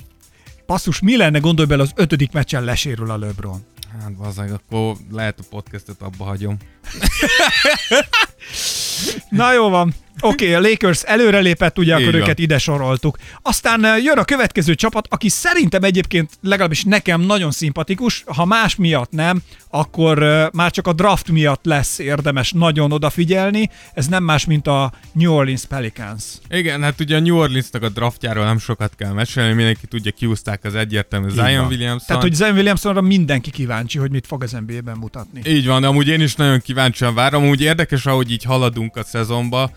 [0.66, 3.64] Passzus, mi lenne, gondolj bele, az ötödik meccsen lesérül a LeBron.
[4.00, 6.56] Hát bazzag, akkor lehet a podcastet abba hagyom.
[9.28, 9.94] Na jó van.
[10.20, 12.22] Oké, okay, a Lakers előrelépett, ugye Így akkor van.
[12.22, 13.18] őket ide soroltuk.
[13.42, 19.10] Aztán jön a következő csapat, aki szerintem egyébként legalábbis nekem nagyon szimpatikus, ha más miatt
[19.10, 20.18] nem, akkor
[20.52, 23.70] már csak a draft miatt lesz érdemes nagyon odafigyelni.
[23.94, 26.24] Ez nem más, mint a New Orleans Pelicans.
[26.50, 30.64] Igen, hát ugye a New Orleansnak a draftjáról nem sokat kell mesélni, mindenki tudja, kiúzták
[30.64, 31.66] az egyértelmű Zion van.
[31.66, 32.06] Williamson.
[32.06, 35.40] Tehát, hogy Zion Williamsonra mindenki kíváncsi, hogy mit fog az NBA-ben mutatni.
[35.46, 37.42] Így van, de amúgy én is nagyon kíváncsian várom.
[37.42, 39.70] Amúgy érdekes, ahogy így haladunk a szezonba,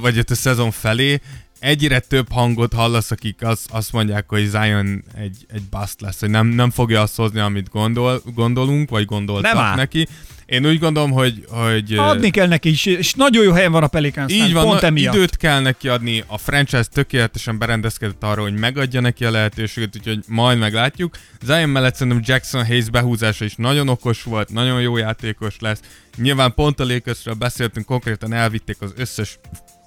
[0.00, 1.20] vagy a szezon felé,
[1.60, 6.30] egyre több hangot hallasz, akik az, azt mondják, hogy Zion egy, egy bust lesz, hogy
[6.30, 9.76] nem, nem fogja azt hozni, amit gondol, gondolunk, vagy gondoltak Nem áll.
[9.76, 10.08] neki.
[10.50, 13.86] Én úgy gondolom, hogy, hogy Adni kell neki is, és nagyon jó helyen van a
[13.86, 14.32] Pelicans.
[14.32, 15.14] így van, pont na, emiatt.
[15.14, 20.18] időt kell neki adni, a franchise tökéletesen berendezkedett arra, hogy megadja neki a lehetőséget, úgyhogy
[20.26, 21.16] majd meglátjuk.
[21.42, 25.80] Zion mellett szerintem Jackson Hayes behúzása is nagyon okos volt, nagyon jó játékos lesz.
[26.16, 29.38] Nyilván pont a Lakersről beszéltünk, konkrétan elvitték az összes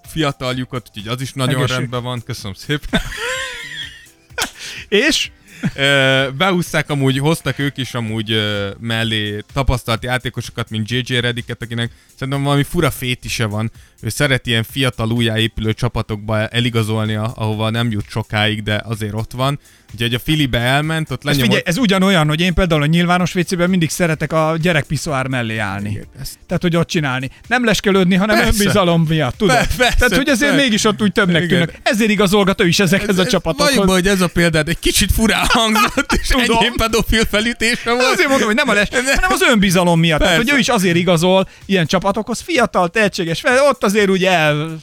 [0.07, 1.77] fiataljukat, úgyhogy az is nagyon Egészség.
[1.77, 3.01] rendben van, köszönöm szépen.
[5.07, 5.31] És?
[5.75, 8.41] Ö, Behúzták amúgy, hoztak ők is amúgy
[8.79, 13.71] mellé tapasztalt játékosokat, mint JJ Redicket, akinek szerintem valami fura fétise van.
[14.01, 19.59] Ő szeret ilyen fiatal újjáépülő csapatokba eligazolni, ahova nem jut sokáig, de azért ott van.
[19.93, 21.45] Úgyhogy a Filibe elment, ott Ez, lenyomott...
[21.45, 25.89] figyelj, ez ugyanolyan, hogy én például a nyilvános WC-ben mindig szeretek a gyerekpiszoár mellé állni.
[25.89, 27.29] Igen, ezt- Tehát, hogy ott csinálni.
[27.47, 28.59] Nem leskelődni, hanem Persze.
[28.61, 29.55] önbizalom miatt, tudod?
[29.55, 30.65] Persze, Tehát, hogy azért persze.
[30.65, 31.47] mégis ott úgy többnek Igen.
[31.47, 31.73] tűnök.
[31.83, 33.85] Ezért igazolgat ő is ezekhez a Valljuk csapatokhoz.
[33.85, 36.57] be, hogy ez a példád egy kicsit furán hangzott, és Tudom.
[36.57, 38.13] enyém pedofil felütése Hát volt.
[38.13, 40.19] Azért mondom, hogy nem a les, hanem az önbizalom miatt.
[40.19, 40.51] Tehát, Persze.
[40.51, 44.77] hogy ő is azért igazol ilyen csapatokhoz, fiatal, tehetséges, fel, ott azért úgy el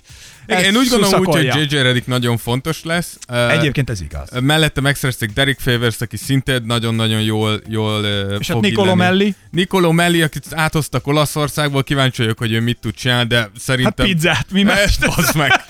[0.46, 3.18] Igen, én úgy gondolom, úgy, hogy JJ Redick nagyon fontos lesz.
[3.48, 4.28] Egyébként ez igaz.
[4.40, 8.04] Mellette megszerezték Derek Favors, aki szintén nagyon-nagyon jól, jól
[8.40, 9.34] És hát Nicolo Melli.
[9.50, 14.06] Nicolo Melli, akit átoztak Olaszországból, kíváncsi vagyok, hogy ő mit tud csinálni, de szerintem...
[14.06, 14.98] Hát pizzát, mi más?
[14.98, 15.64] Basz meg.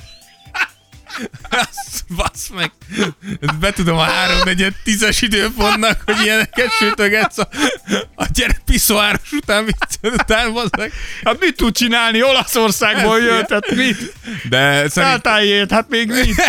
[2.16, 2.70] Basz meg.
[3.60, 7.48] Be tudom a háromnegyed tízes időpontnak, hogy ilyeneket sütögetsz a,
[8.14, 10.92] a gyerek piszoáros után vicced után, meg.
[11.24, 12.22] Hát mit tud csinálni?
[12.22, 14.14] Olaszországból jött, hát mit?
[14.48, 15.26] De szerint...
[15.70, 16.34] hát még mit?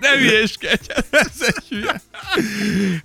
[0.00, 2.02] Ne hülyéskedj, ez egy hülye.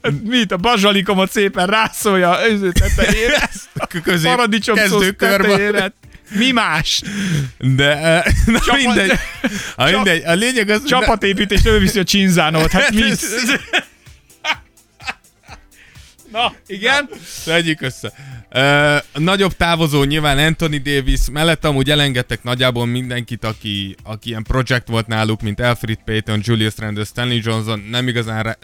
[0.01, 3.87] Hát mit, a bazsalikomat szépen rászolja az tetejére, a
[4.23, 5.93] paradicsom szósz tetejére.
[6.35, 7.01] Mi más?
[7.57, 7.95] De,
[8.45, 9.11] na Csapat, mindegy.
[9.75, 10.23] A, mindegy.
[10.25, 10.85] A lényeg az...
[10.85, 12.71] Csapatépítés, ő viszi a csinzánót.
[12.71, 13.19] Hát mit?
[16.31, 17.09] Na, igen?
[17.45, 18.13] Tegyük össze.
[18.53, 24.87] Uh, nagyobb távozó nyilván Anthony Davis, mellett amúgy elengedtek nagyjából mindenkit, aki, aki ilyen projekt
[24.87, 28.57] volt náluk, mint Alfred Payton, Julius Randle, Stanley Johnson, nem igazán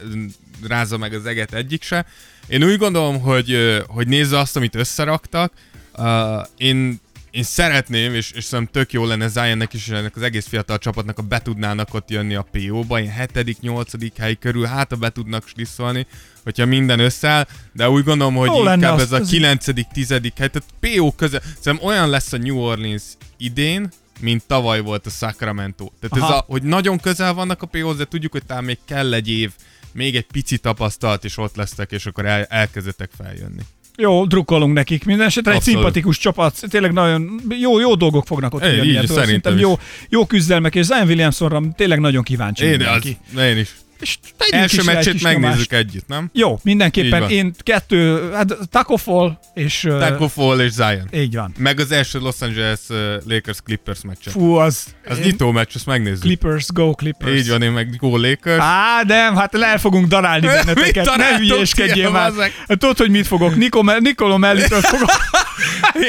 [0.67, 2.05] rázza meg az eget egyik se.
[2.47, 5.53] Én úgy gondolom, hogy, hogy nézze azt, amit összeraktak.
[5.97, 6.99] Uh, én
[7.31, 10.77] én szeretném, és, és szerintem tök jó lenne Zionnek is, és ennek az egész fiatal
[10.77, 14.95] csapatnak, a be tudnának ott jönni a PO-ba, én hetedik, nyolcadik hely körül, hát a
[14.95, 16.07] be tudnak slisszolni,
[16.43, 20.69] hogyha minden összeáll, de úgy gondolom, hogy jó inkább ez a kilencedik, tizedik hely, tehát
[20.79, 23.03] PO közel, szerintem olyan lesz a New Orleans
[23.37, 23.89] idén,
[24.19, 25.91] mint tavaly volt a Sacramento.
[25.99, 29.13] Tehát ez a, hogy nagyon közel vannak a PO-hoz, de tudjuk, hogy talán még kell
[29.13, 29.51] egy év,
[29.93, 33.61] még egy pici tapasztalat, és ott lesztek, és akkor el, elkezdetek feljönni.
[33.97, 35.05] Jó, drukkolunk nekik.
[35.05, 39.07] Minden esetre egy szimpatikus csapat, tényleg nagyon jó, jó dolgok fognak ott jönni.
[39.07, 43.75] Szerintem jó, jó küzdelmek, és Zion Williamsonra tényleg nagyon kíváncsi én, az, én is.
[44.01, 44.17] És
[44.49, 46.29] Első meccset megnézzük együtt, nem?
[46.33, 47.29] Jó, mindenképpen.
[47.29, 49.87] Én kettő, hát Takofol és...
[49.99, 51.07] Takofol és Zion.
[51.13, 51.53] Így van.
[51.57, 52.79] Meg az első Los Angeles
[53.27, 54.33] Lakers Clippers meccset.
[54.33, 54.85] Fú, az...
[55.07, 55.23] Az én...
[55.23, 56.21] nyitó meccs, azt megnézzük.
[56.21, 57.39] Clippers, go Clippers.
[57.39, 58.59] Így van, én meg go Lakers.
[58.59, 61.15] Á, nem, hát le fogunk darálni benneteket.
[61.15, 62.31] Ne hülyéskedjél már.
[62.67, 63.55] Tudod, hogy mit fogok?
[63.99, 65.09] Nikolom Mellitől fogok.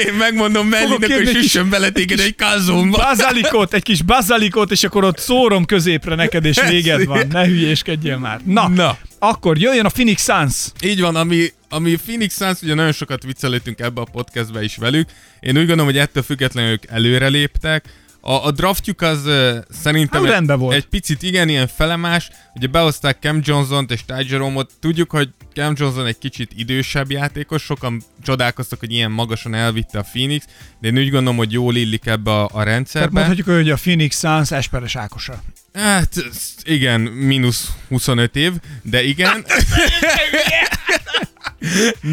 [0.05, 2.97] Én megmondom Mellinek, hogy süssön bele téged egy kazomba.
[2.97, 7.27] Bazalikot, egy kis bazalikot, és akkor ott szórom középre neked, és véged van.
[7.31, 8.39] Ne hülyéskedjél már.
[8.45, 8.97] Na, Na.
[9.19, 10.55] akkor jöjjön a Phoenix Suns.
[10.81, 15.09] Így van, ami, ami Phoenix Suns, ugye nagyon sokat viccelődtünk ebbe a podcastbe is velük.
[15.39, 17.85] Én úgy gondolom, hogy ettől függetlenül ők előreléptek
[18.25, 20.75] a, a draftjuk az uh, szerintem egy, volt.
[20.75, 22.29] egy picit igen, ilyen felemás.
[22.55, 24.71] Ugye behozták Cam Johnson-t és Ty Jerome-ot.
[24.79, 30.05] Tudjuk, hogy Cam Johnson egy kicsit idősebb játékos, sokan csodálkoztak, hogy ilyen magasan elvitte a
[30.11, 30.45] Phoenix,
[30.81, 33.09] de én úgy gondolom, hogy jól illik ebbe a, a rendszerbe.
[33.09, 35.43] Tehát mondhatjuk, hogy a Phoenix Suns Esperes Ákosa.
[35.73, 36.15] Hát
[36.63, 39.45] igen, mínusz 25 év, de igen.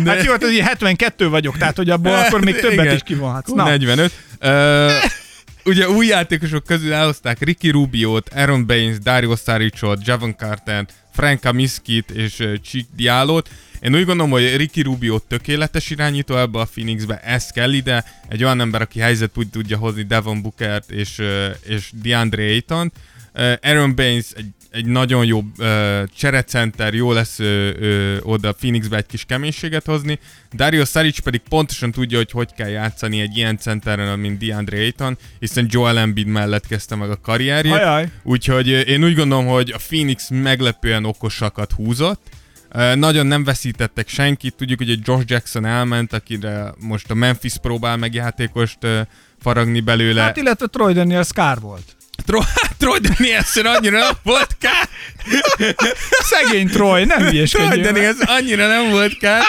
[0.04, 0.10] de...
[0.10, 2.94] Hát jó, hát 72 vagyok, tehát hogy abból akkor még többet igen.
[2.94, 3.52] is kivonhatsz.
[3.52, 3.64] Na.
[3.64, 4.12] 45.
[4.40, 4.48] Uh,
[5.64, 12.10] ugye új játékosok közül elhozták Ricky Rubio-t, Aaron Baines, Dario Saricot, Javon carter Frank Kamiskit
[12.10, 13.50] és Chick Diallo-t.
[13.80, 18.44] Én úgy gondolom, hogy Ricky Rubio tökéletes irányító ebbe a Phoenixbe, ez kell ide, egy
[18.44, 21.22] olyan ember, aki helyzet úgy tudja hozni Devon Bookert és,
[21.62, 22.92] és DeAndre Ayton-t.
[23.34, 27.46] Uh, Aaron Baines egy egy nagyon jó uh, cserecenter, jó lesz uh,
[27.80, 30.18] uh, oda Phoenixbe egy kis keménységet hozni.
[30.52, 35.18] Dario Saric pedig pontosan tudja, hogy hogy kell játszani egy ilyen centeren, mint DeAndre Ayton,
[35.38, 37.72] hiszen Joel Embiid mellett kezdte meg a karrierjét.
[37.72, 38.10] Ajaj.
[38.22, 42.22] Úgyhogy én úgy gondolom, hogy a Phoenix meglepően okosakat húzott.
[42.94, 47.96] Nagyon nem veszítettek senkit, tudjuk, hogy egy Josh Jackson elment, akire most a Memphis próbál
[47.96, 48.78] meg játékost
[49.40, 50.22] faragni belőle.
[50.22, 51.96] Hát illetve Troy Daniel Scar volt.
[52.26, 52.42] Troy,
[52.78, 54.88] Troy Danielson annyira nem volt kár.
[56.22, 57.70] Szegény Troy, nem hülyeskedjél.
[57.70, 59.42] Troy Danielson annyira nem volt kár,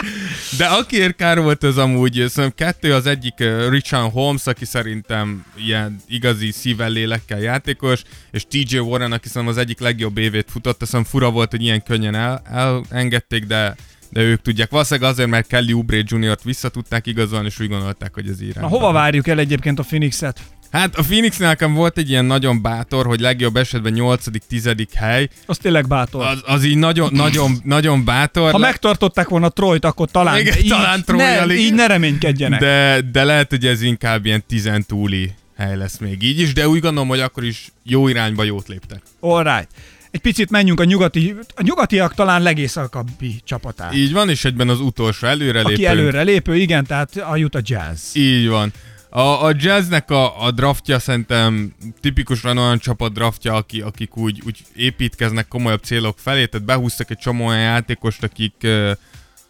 [0.57, 3.33] de akiért kár volt az amúgy, szerintem kettő az egyik
[3.69, 9.61] Richard Holmes, aki szerintem ilyen igazi szívvel lélekkel játékos, és TJ Warren, aki szerintem az
[9.61, 12.41] egyik legjobb évét futott, szerintem fura volt, hogy ilyen könnyen el,
[12.89, 13.75] elengedték, de
[14.11, 14.69] de ők tudják.
[14.69, 18.63] Valószínűleg azért, mert Kelly Oubre Jr.-t vissza tudták igazolni, és úgy gondolták, hogy az irány.
[18.63, 20.39] Na hova várjuk el egyébként a Phoenixet?
[20.71, 24.87] Hát a Phoenixnél nekem volt egy ilyen nagyon bátor, hogy legjobb esetben 8.-10.
[24.93, 25.29] hely.
[25.45, 26.25] Az tényleg bátor.
[26.25, 28.51] Az, az így nagyon, nagyon, nagyon bátor.
[28.51, 28.67] Ha le...
[28.67, 32.59] megtartották volna Troyt, akkor talán, Igen, így, talán Troy ne, így ne reménykedjenek.
[32.59, 36.67] De, de lehet, hogy ez inkább ilyen tizen túli hely lesz még így is, de
[36.67, 39.01] úgy gondolom, hogy akkor is jó irányba jót léptek.
[39.21, 39.67] right.
[40.11, 43.93] Egy picit menjünk a nyugati, a nyugatiak talán legészakabbi csapatát.
[43.93, 45.73] Így van, és egyben az utolsó előrelépő.
[45.73, 48.15] Aki előrelépő, igen, tehát a Utah Jazz.
[48.15, 48.71] Így van.
[49.13, 54.59] A, a jazznek a, a draftja szerintem tipikusan olyan csapat draftja, aki, akik úgy, úgy
[54.75, 58.67] építkeznek komolyabb célok felé, tehát behúztak egy csomó olyan játékost, akik,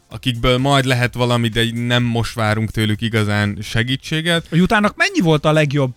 [0.10, 4.45] akikből majd lehet valami, de nem most várunk tőlük igazán segítséget.
[4.52, 5.93] A jutának mennyi volt a legjobb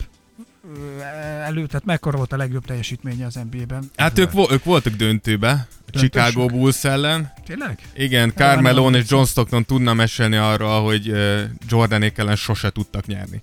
[1.45, 3.91] elő, tehát mekkora volt a legjobb teljesítménye az NBA-ben?
[3.97, 5.99] Hát ők, vo- ők voltak döntőbe, a?
[5.99, 7.33] Chicago Bulls ellen.
[7.47, 7.79] Tényleg?
[7.95, 11.13] Igen, van Carmelo és John Stockton tudna mesélni arra, hogy
[11.69, 13.43] Jordanék ellen sose tudtak nyerni.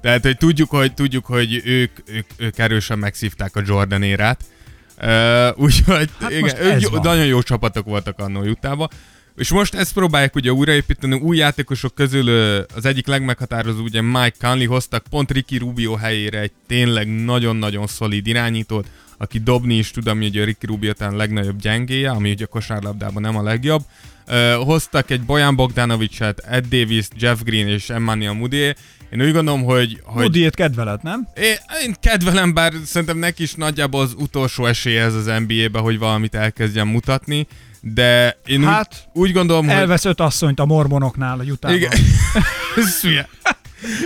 [0.00, 4.44] Tehát, hogy tudjuk, hogy, tudjuk, hogy ők, ők, ők erősen megszívták a Jordan érát.
[5.02, 8.88] Uh, úgyhogy Hát igen, ez jó, nagyon jó csapatok voltak annó Utahba.
[9.40, 12.28] És most ezt próbálják ugye újraépíteni, új játékosok közül
[12.74, 18.26] az egyik legmeghatározó ugye Mike Conley hoztak pont Ricky Rubio helyére egy tényleg nagyon-nagyon szolid
[18.26, 18.86] irányítót,
[19.18, 23.22] aki dobni is tud, ami ugye Ricky Rubio talán legnagyobb gyengéje, ami ugye a kosárlabdában
[23.22, 23.82] nem a legjobb.
[24.26, 28.74] Ö, hoztak egy Bojan Bogdanovicet, Ed Davis, Jeff Green és Emmanuel Mudiay.
[29.12, 31.28] Én úgy gondolom, hogy, hogy Hoodiét kedveled, nem?
[31.36, 35.98] én, én kedvelem, bár szerintem neki is nagyjából az utolsó esélye ez az NBA-be, hogy
[35.98, 37.46] valamit elkezdjen mutatni,
[37.80, 39.74] de én Hát, úgy, úgy gondolom, hogy...
[39.74, 41.76] Elvesz öt asszonyt a mormonoknál a jutában.
[41.76, 41.90] Igen.
[42.76, 43.00] Ez.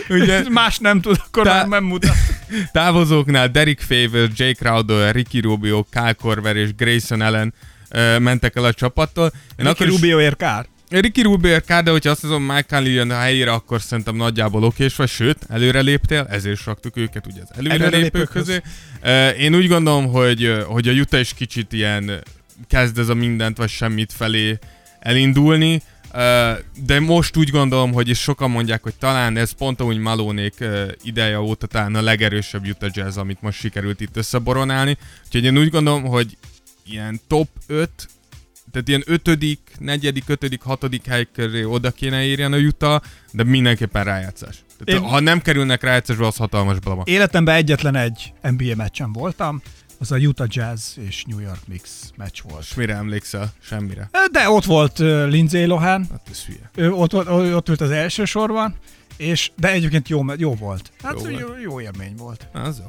[0.09, 2.15] Ugye, Más nem tud, akkor Tá- nem mutat.
[2.73, 7.55] távozóknál Derek Favors, Jake Crowder, Ricky Rubio, Kyle Korver és Grayson Allen
[7.89, 9.33] ö, mentek el a csapattól.
[9.57, 10.67] Én Ricky is- Rubioért kár.
[10.89, 14.97] Ricky Rubio kár, de hogyha azt mondom, Conley jön a helyére, akkor szerintem nagyjából okés
[14.97, 18.47] vagy, sőt, előre léptél, ezért raktuk őket ugye az előrelépők Előrelépőkhöz.
[19.03, 19.43] közé.
[19.43, 22.23] Én úgy gondolom, hogy, hogy a Utah is kicsit ilyen
[22.69, 24.59] kezd ez a mindent vagy semmit felé
[25.01, 25.83] elindulni,
[26.87, 30.65] de most úgy gondolom, hogy és sokan mondják, hogy talán ez pont úgy Malónék
[31.03, 34.97] ideje óta talán a legerősebb Utah Jazz, amit most sikerült itt összeboronálni.
[35.25, 36.37] Úgyhogy én úgy gondolom, hogy
[36.87, 37.91] ilyen top 5
[38.73, 44.05] tehát ilyen ötödik, negyedik, ötödik, hatodik hely köré oda kéne érjen a Utah, de mindenképpen
[44.05, 44.65] rájátszás.
[44.85, 47.03] Tehát Én- Ha nem kerülnek rájátszásba, az hatalmas blama.
[47.05, 49.63] Életemben egyetlen egy NBA meccsen voltam,
[49.99, 52.63] az a Utah Jazz és New York Knicks meccs volt.
[52.63, 53.53] És mire emlékszel?
[53.63, 54.09] Semmire.
[54.33, 56.71] De ott volt Lindsay Lohan, Hát ez hülye.
[56.75, 58.75] ő ott, volt, ott ült az első sorban,
[59.17, 60.91] és, de egyébként jó, jó volt.
[61.03, 62.47] Hát Jó jó, jó, élmény volt.
[62.53, 62.85] Na, az jó.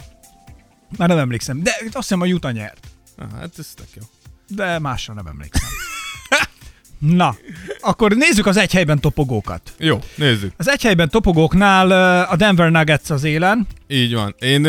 [0.97, 4.01] Már nem emlékszem, de azt hiszem a Utah nyert, Na, hát ez tök jó.
[4.55, 5.69] de másra nem emlékszem.
[6.99, 7.35] Na,
[7.81, 9.73] akkor nézzük az egy helyben topogókat.
[9.77, 10.53] Jó, nézzük.
[10.57, 11.91] Az egy helyben topogóknál
[12.29, 13.67] a Denver Nuggets az élen.
[13.87, 14.35] Így van.
[14.39, 14.61] Én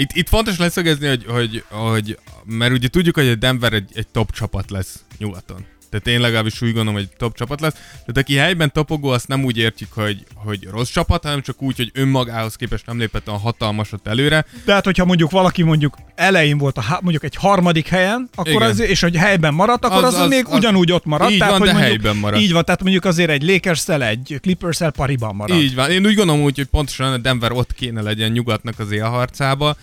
[0.00, 4.08] itt, itt fontos leszögezni, hogy, hogy, hogy, mert ugye tudjuk, hogy a Denver egy, egy
[4.08, 5.64] top csapat lesz nyugaton.
[5.90, 7.72] Tehát én legalábbis úgy gondolom, hogy top csapat lesz.
[7.72, 11.76] Tehát aki helyben topogó, azt nem úgy értjük, hogy, hogy rossz csapat, hanem csak úgy,
[11.76, 14.44] hogy önmagához képest nem lépett olyan hatalmasat előre.
[14.64, 18.62] Tehát, hogyha mondjuk valaki mondjuk elején volt a, há- mondjuk egy harmadik helyen, akkor Igen.
[18.68, 21.30] az, és hogy helyben maradt, akkor az, Az- az, az- még az- ugyanúgy ott maradt.
[21.30, 22.42] Így tehát, van, hogy de mondjuk, helyben maradt.
[22.42, 25.60] Így van, tehát mondjuk azért egy lakers egy clippers pariban maradt.
[25.60, 25.90] Így van.
[25.90, 29.76] Én úgy gondolom úgy, hogy pontosan a Denver ott kéne legyen nyugatnak az élharcába.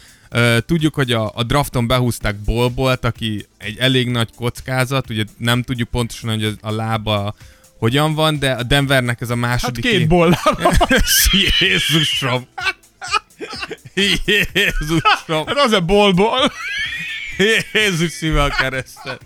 [0.65, 5.89] Tudjuk, hogy a, a drafton behúzták Bolbolt, aki egy elég nagy kockázat, ugye nem tudjuk
[5.89, 7.35] pontosan, hogy a lába
[7.79, 9.83] hogyan van, de a Denvernek ez a Hát második...
[9.83, 10.39] két bollal.
[11.59, 12.47] Jézusom!
[13.93, 15.45] Jézusom!
[15.45, 16.51] Hát az a bolból.
[17.73, 19.21] Jézus szíve a keresztet!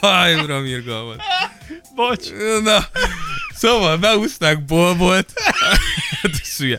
[0.00, 1.22] Jaj, uram, irgalmat!
[1.94, 2.28] Bocs.
[2.62, 2.84] Na,
[3.54, 5.32] szóval behúzták Bolbolt.
[6.22, 6.78] Hát ez hülye.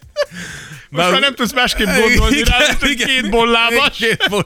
[0.90, 3.98] Most már nem tudsz másképp gondolni rá, mint Igen, két bollábas.
[3.98, 4.46] Két boll.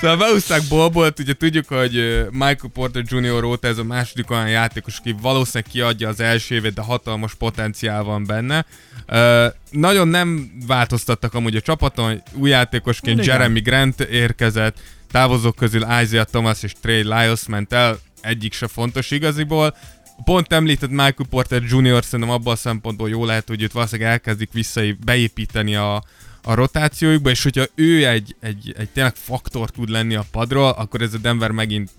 [0.00, 1.92] Szóval behúzták Bolbolt, ugye tudjuk, hogy
[2.30, 3.44] Michael Porter Jr.
[3.44, 8.02] óta ez a második olyan játékos, aki valószínűleg kiadja az első évet, de hatalmas potenciál
[8.02, 8.66] van benne.
[9.08, 13.32] Uh, nagyon nem változtattak amúgy a csapaton, új játékosként Igen.
[13.32, 14.76] Jeremy Grant érkezett,
[15.10, 19.76] távozók közül Isaiah Thomas és Trey Lyles ment el, egyik se fontos igaziból.
[20.24, 22.04] Pont említett Michael Porter Jr.
[22.04, 25.94] szerintem abban a szempontból jó lehet, hogy őt valószínűleg elkezdik vissza beépíteni a,
[26.42, 31.02] a rotációjukba, és hogyha ő egy, egy, egy tényleg faktor tud lenni a padról, akkor
[31.02, 31.90] ez a Denver megint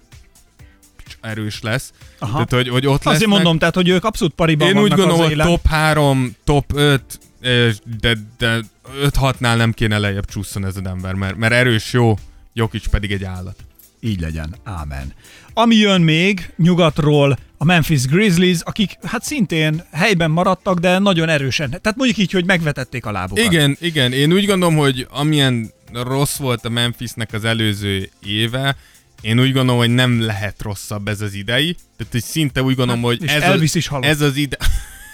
[1.21, 1.93] erős lesz.
[2.19, 2.31] Aha.
[2.31, 3.29] Tehát, hogy, hogy ott Azért lesznek.
[3.29, 7.77] mondom, tehát, hogy ők abszolút pariban Én úgy gondolom, hogy top 3, top 5, és
[7.99, 8.59] de, de
[9.03, 12.15] 5-6-nál nem kéne lejjebb csúszson ez a Denver, mert, mert erős, jó,
[12.53, 13.55] Jokic pedig egy állat.
[13.99, 14.55] Így legyen.
[14.63, 15.13] Ámen.
[15.53, 21.69] Ami jön még nyugatról, a Memphis Grizzlies, akik hát szintén helyben maradtak, de nagyon erősen.
[21.69, 23.43] Tehát mondjuk így, hogy megvetették a lábukat.
[23.43, 28.75] Igen, igen, én úgy gondolom, hogy amilyen rossz volt a Memphisnek az előző éve,
[29.21, 31.75] én úgy gondolom, hogy nem lehet rosszabb ez az idei.
[31.97, 34.05] Tehát, hogy szinte úgy gondolom, hogy és ez, Elvis a, is halott.
[34.05, 34.57] ez az ide...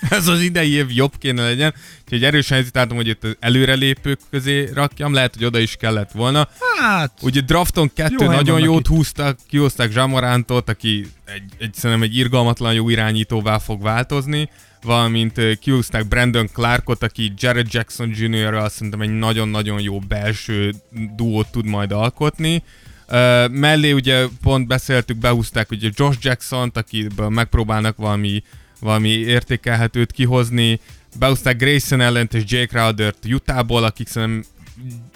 [0.09, 4.69] Ez az idei év jobb kéne legyen, úgyhogy erősen hezitáltam, hogy itt az előrelépők közé
[4.73, 6.47] rakjam, lehet, hogy oda is kellett volna.
[6.79, 8.87] Hát, Ugye drafton kettő Jó nagyon jót itt.
[8.87, 14.49] húztak, kihozták Zsamorántot, aki egy, egy, szerintem egy irgalmatlan jó irányítóvá fog változni,
[14.83, 20.73] valamint ö, kihúzták Brandon Clarkot, aki Jared Jackson Jr.-ral szerintem egy nagyon-nagyon jó belső
[21.15, 22.63] duót tud majd alkotni.
[23.09, 28.43] Uh, mellé ugye pont beszéltük, behúzták ugye Josh Jackson-t, akiből megpróbálnak valami
[28.79, 30.79] valami értékelhetőt kihozni.
[31.19, 34.43] Behozták Grayson ellent és Jake Crowder-t Utahból, akik szerintem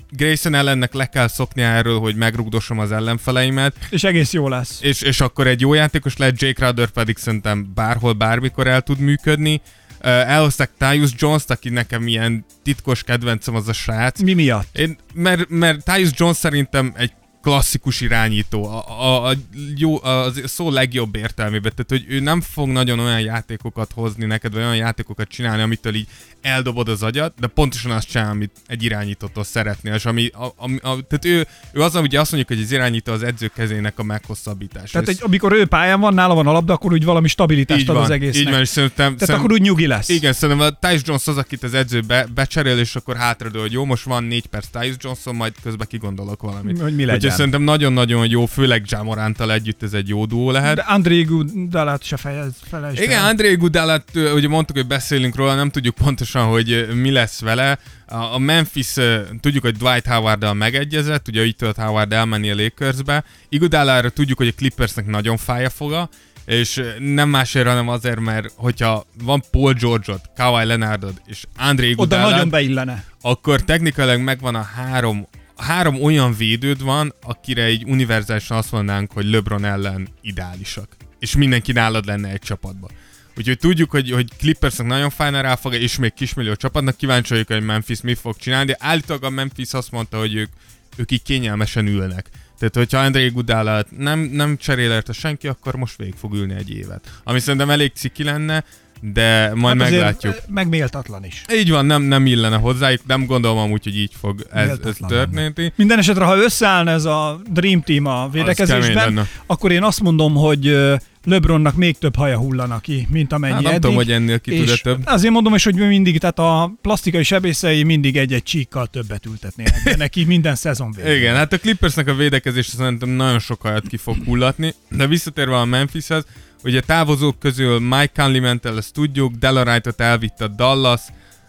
[0.09, 3.75] Grayson ellennek le kell szokni erről, hogy megrugdosom az ellenfeleimet.
[3.89, 4.79] És egész jó lesz.
[4.81, 8.99] És, és akkor egy jó játékos lehet, Jake Crowder pedig szerintem bárhol, bármikor el tud
[8.99, 9.61] működni.
[10.03, 14.21] Uh, elhozták Tyus Jones-t, aki nekem ilyen titkos kedvencem az a srác.
[14.21, 14.77] Mi miatt?
[14.77, 17.11] Én, mert, mert Tyus Jones szerintem egy
[17.41, 19.33] klasszikus irányító, a, a, a,
[19.75, 24.53] jó, a szó legjobb értelmében, tehát hogy ő nem fog nagyon olyan játékokat hozni neked,
[24.53, 26.07] vagy olyan játékokat csinálni, amitől így
[26.41, 30.89] eldobod az agyat, de pontosan azt csinál, amit egy irányítótól szeretnél, és ami, a, a,
[30.89, 34.03] a, tehát ő, ő az, ugye azt mondjuk, hogy az irányító az edző kezének a
[34.03, 34.91] meghosszabbítás.
[34.91, 37.95] Tehát egy, amikor ő pályán van, nála van a labda, akkor úgy valami stabilitást ad
[37.95, 38.41] van, az egésznek.
[38.41, 40.09] Így van, és szerintem, Tehát szerintem, akkor úgy nyugi lesz.
[40.09, 43.71] Igen, szerintem a Tyus Jones az, akit az edző be, becserél, és akkor hátradől, hogy
[43.71, 46.81] jó, most van négy perc Tyus Johnson, majd közben kigondolok valamit.
[46.81, 47.15] Hogy mi legyen.
[47.15, 50.75] Úgyhogy szerintem nagyon-nagyon jó, főleg Jamorántal együtt ez egy jó duó lehet.
[50.75, 53.23] De André Gudalát se fejez, felejtsd Igen.
[53.23, 57.79] André Gudalát, ugye mondtuk, hogy beszélünk róla, nem tudjuk pontosan, hogy mi lesz vele.
[58.05, 58.93] A Memphis,
[59.39, 63.23] tudjuk, hogy Dwight howard megegyezett, ugye így tudott Howard elmenni a Lakersbe.
[63.49, 66.09] Igudalára tudjuk, hogy a Clippersnek nagyon fáj a foga,
[66.45, 71.91] és nem másért, hanem azért, mert hogyha van Paul George-ot, Kawhi Leonardod és André Oda
[71.91, 73.03] Iguodalad, nagyon beillene.
[73.21, 75.27] akkor technikailag megvan a három,
[75.61, 80.95] három olyan védőd van, akire egy univerzálisan azt mondanánk, hogy LeBron ellen ideálisak.
[81.19, 82.89] És mindenki nálad lenne egy csapatban.
[83.37, 87.63] Úgyhogy tudjuk, hogy, hogy Clippersnek nagyon fájna ráfog, és még kismillió csapatnak kíváncsi vagyok, hogy
[87.63, 90.49] Memphis mi fog csinálni, de állítólag a Memphis azt mondta, hogy ők,
[90.95, 92.29] ők így kényelmesen ülnek.
[92.59, 96.69] Tehát, hogyha André Gudálát nem, nem cserél érte senki, akkor most végig fog ülni egy
[96.69, 97.19] évet.
[97.23, 98.63] Ami szerintem elég ciki lenne,
[99.01, 100.35] de majd Hát meglátjuk.
[100.47, 101.43] Megméltatlan is.
[101.53, 105.09] Így van, nem, nem illene hozzájuk, nem gondolom amúgy, hogy így fog ez, ez Méltatlan
[105.09, 105.71] történni.
[105.75, 110.75] Minden esetre, ha összeállna ez a Dream Team a védekezésben, akkor én azt mondom, hogy
[111.23, 113.81] LeBronnak még több haja hullana ki, mint amennyi Hát nem eddig.
[113.81, 115.01] tudom, hogy ennél ki tud több.
[115.05, 119.95] azért mondom is, hogy mindig, tehát a plastikai sebészei mindig egy-egy csíkkal többet ültetnének be
[119.95, 121.15] neki minden szezon végén.
[121.15, 125.57] Igen, hát a Clippersnek a védekezés szerintem nagyon sok hajat ki fog hullatni, de visszatérve
[125.57, 126.25] a Memphishez,
[126.63, 131.01] ugye távozók közül Mike Conley ment el, ezt tudjuk, Delarite-ot elvitt a Dallas,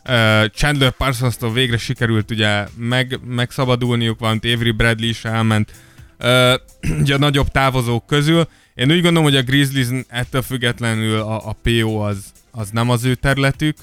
[0.08, 5.72] uh, Chandler Parsons-tól végre sikerült ugye meg, megszabadulniuk, valamint Avery Bradley is elment,
[6.20, 6.52] uh,
[7.02, 8.48] ugye a nagyobb távozók közül.
[8.74, 13.04] Én úgy gondolom, hogy a Grizzlies ettől függetlenül a, a PO az, az nem az
[13.04, 13.76] ő területük,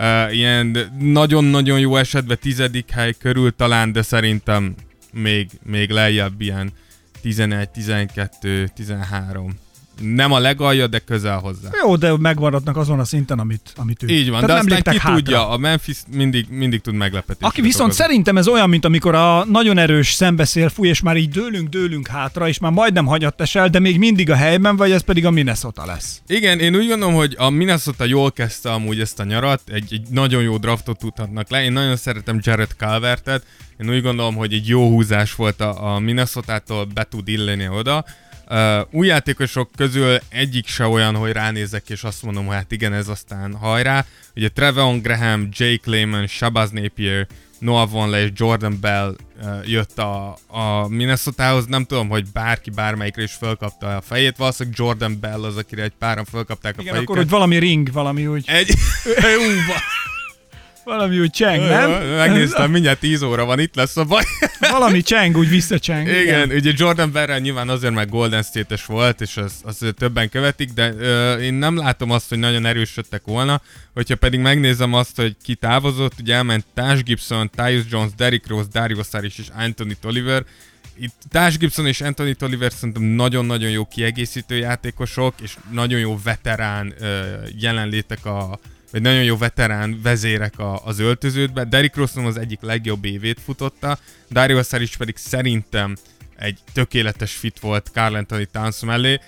[0.00, 4.74] Uh, ilyen nagyon-nagyon jó esetben tizedik hely körül talán, de szerintem
[5.12, 6.72] még, még lejjebb ilyen
[7.20, 9.58] 11, 12, 13.
[10.00, 11.68] Nem a legalja, de közel hozzá.
[11.82, 14.06] Jó, de megmaradnak azon a szinten, amit, amit ő.
[14.08, 15.14] Így van, Tehát de nem aztán ki hátra.
[15.16, 18.02] tudja, a Memphis mindig, mindig tud meglepetésre Aki viszont okozni.
[18.04, 22.06] szerintem ez olyan, mint amikor a nagyon erős szembeszél fúj, és már így dőlünk, dőlünk
[22.06, 25.30] hátra, és már majdnem hagyott el, de még mindig a helyben vagy, ez pedig a
[25.30, 26.22] Minnesota lesz.
[26.26, 30.08] Igen, én úgy gondolom, hogy a Minnesota jól kezdte amúgy ezt a nyarat, egy, egy
[30.10, 31.62] nagyon jó draftot tudhatnak le.
[31.64, 33.42] Én nagyon szeretem Jared Calvertet,
[33.80, 38.04] én úgy gondolom, hogy egy jó húzás volt a, a Minnesota-tól, be tud illeni oda.
[38.52, 42.92] Uh, új játékosok közül egyik se olyan, hogy ránézek és azt mondom, hogy hát igen,
[42.92, 44.04] ez aztán hajrá.
[44.36, 47.26] Ugye Trevon Graham, Jake Lehman, Shabazz Napier,
[47.58, 51.66] Noah Vonleh és Jordan Bell uh, jött a, a Minnesotához.
[51.66, 54.36] Nem tudom, hogy bárki bármelyikre is fölkapta a fejét.
[54.36, 57.02] Valószínűleg Jordan Bell az, akire egy páran fölkapták a Igen, fejüket.
[57.02, 58.74] akkor hogy valami ring, valami úgy, Egy...
[60.90, 61.90] valami úgy cseng, nem?
[62.16, 64.22] Megnéztem, mindjárt 10 óra van, itt lesz a baj.
[64.70, 66.08] Valami cseng, úgy visszacseng.
[66.08, 70.70] Igen, ugye Jordan Berrel nyilván azért, mert Golden State-es volt, és az, az többen követik,
[70.70, 73.60] de ö, én nem látom azt, hogy nagyon erősödtek volna.
[73.94, 78.68] Hogyha pedig megnézem azt, hogy ki távozott, ugye elment Tash Gibson, Tyus Jones, Derrick Rose,
[78.72, 80.44] Dario Saric és Anthony Tolliver.
[81.00, 86.94] Itt Tash Gibson és Anthony Tolliver szerintem nagyon-nagyon jó kiegészítő játékosok, és nagyon jó veterán
[87.58, 88.58] jelenlétek a,
[88.90, 91.64] vagy nagyon jó veterán vezérek a, az öltöződbe.
[91.64, 93.98] Derrick Rose az egyik legjobb évét futotta,
[94.30, 95.96] Dario Saric pedig szerintem
[96.36, 99.20] egy tökéletes fit volt Carl Anthony Towns mellé.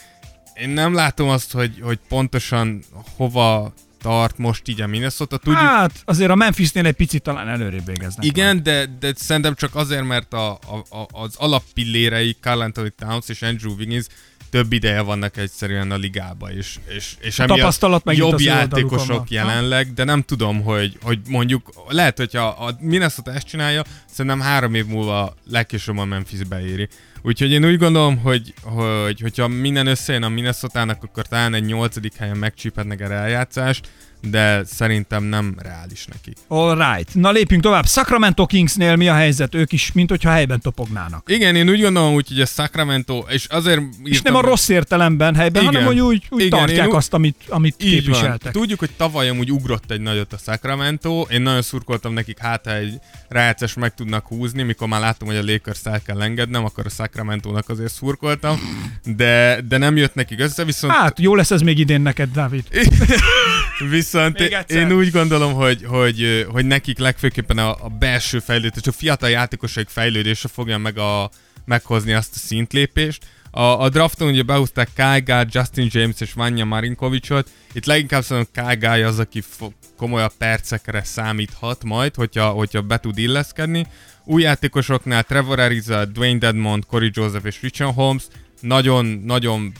[0.54, 2.82] Én nem látom azt, hogy, hogy pontosan
[3.16, 5.36] hova tart most így a Minnesota.
[5.36, 8.24] Tudjuk, Hát azért a Memphisnél egy picit talán előrébb végeznek.
[8.24, 13.28] igen, de, de szerintem csak azért, mert a, a, a, az alappillérei Carl Anthony Towns
[13.28, 14.06] és Andrew Wiggins
[14.52, 19.92] több ideje vannak egyszerűen a ligába, és, és, és A tapasztalat megint jobb játékosok jelenleg,
[19.92, 24.86] de nem tudom, hogy, hogy mondjuk, lehet, hogyha a Minnesota ezt csinálja, szerintem három év
[24.86, 26.88] múlva legkésőbb a Memphis beéri.
[27.22, 32.14] Úgyhogy én úgy gondolom, hogy, hogy hogyha minden összejön a minnesota akkor talán egy nyolcadik
[32.16, 33.88] helyen megcsípednek a eljátszást,
[34.30, 36.36] de szerintem nem reális nekik.
[36.48, 37.14] All right.
[37.14, 37.86] Na lépjünk tovább.
[37.86, 39.54] Sacramento Kingsnél mi a helyzet?
[39.54, 41.30] Ők is, mint hogyha helyben topognának.
[41.30, 43.80] Igen, én úgy gondolom, úgy, hogy a Sacramento, és azért...
[44.04, 45.74] És nem a rossz értelemben helyben, Igen.
[45.74, 48.42] hanem hogy úgy, úgy Igen, tartják én, azt, amit, amit így képviseltek.
[48.42, 48.52] Van.
[48.52, 52.74] Tudjuk, hogy tavaly amúgy ugrott egy nagyot a Sacramento, én nagyon szurkoltam nekik, hát ha
[52.74, 52.98] egy
[53.28, 56.90] rájátszás meg tudnak húzni, mikor már láttam, hogy a Lakers el kell engednem, akkor a
[56.90, 58.60] Sacramento-nak azért szurkoltam,
[59.04, 60.92] de, de nem jött nekik össze, viszont...
[60.92, 62.64] Hát, jó lesz ez még idén neked, Dávid.
[63.90, 69.30] Viszont én úgy gondolom, hogy, hogy, hogy nekik legfőképpen a, a belső fejlődés, a fiatal
[69.30, 71.30] játékosok fejlődése fogja meg a,
[71.64, 73.24] meghozni azt a szintlépést.
[73.50, 77.50] A, a drafton ugye behúzták Kyle Justin James és Vanya Marinkovicsot.
[77.72, 83.18] Itt leginkább szerintem Kyle az, aki fo- komolyabb percekre számíthat majd, hogyha, hogyha be tud
[83.18, 83.86] illeszkedni.
[84.24, 88.22] Új játékosoknál Trevor Ariza, Dwayne Dedmond, Corey Joseph és Richard Holmes
[88.60, 89.72] nagyon-nagyon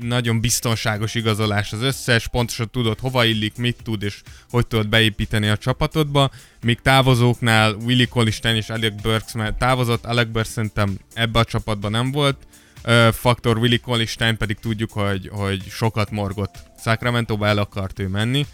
[0.00, 5.48] nagyon biztonságos igazolás az összes, pontosan tudod hova illik, mit tud és hogy tudod beépíteni
[5.48, 6.30] a csapatodba,
[6.62, 11.90] míg távozóknál Willy Colisten és Alec Burks, mert távozott, Alec Burks szerintem ebbe a csapatban
[11.90, 12.36] nem volt,
[13.12, 16.54] faktor Willy Colisten pedig tudjuk, hogy, hogy sokat morgott.
[16.82, 18.46] Sacramento-ba el akart ő menni.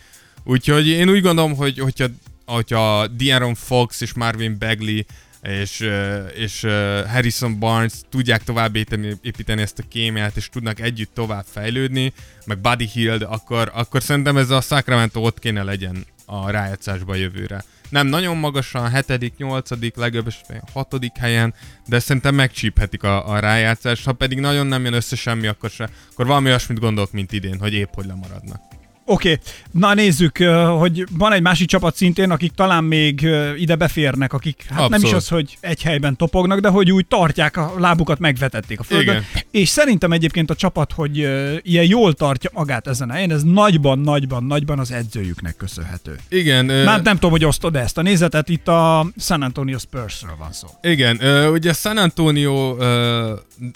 [0.44, 2.06] Úgyhogy én úgy gondolom, hogy hogyha,
[2.44, 5.00] hogyha De'Aaron Fox és Marvin Bagley
[5.46, 5.90] és,
[6.34, 6.60] és
[7.08, 12.12] Harrison Barnes tudják tovább építeni, ezt a kémiát, és tudnak együtt tovább fejlődni,
[12.44, 17.64] meg Buddy Hield, akkor, akkor szerintem ez a Sacramento ott kéne legyen a rájátszásba jövőre.
[17.88, 21.54] Nem nagyon magasan, hetedik, nyolcadik, legjobb esetben hatodik helyen,
[21.86, 25.90] de szerintem megcsíphetik a, a rájátszást, ha pedig nagyon nem jön össze semmi, akkor se,
[26.12, 28.75] akkor valami olyasmit gondolok, mint idén, hogy épp hogy lemaradnak.
[29.08, 29.44] Oké, okay.
[29.70, 30.38] na nézzük,
[30.78, 34.90] hogy van egy másik csapat szintén, akik talán még ide beférnek, akik hát Abszolút.
[34.90, 38.82] nem is az, hogy egy helyben topognak, de hogy úgy tartják a lábukat, megvetették a
[38.82, 39.14] földön.
[39.14, 39.24] Igen.
[39.50, 41.16] És szerintem egyébként a csapat, hogy
[41.62, 46.18] ilyen jól tartja magát ezen a helyen, ez nagyban, nagyban, nagyban az edzőjüknek köszönhető.
[46.28, 46.64] Igen.
[46.64, 50.68] Már nem tudom, hogy osztod ezt a nézetet, itt a San Antonio Spursről van szó.
[50.82, 51.16] Igen,
[51.50, 52.76] ugye San Antonio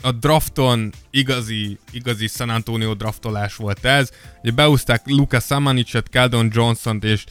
[0.02, 4.10] a drafton igazi, igazi San Antonio draftolás volt ez.
[4.42, 7.24] Ugye beúzták Lucas Samanicet, Caldon Johnson és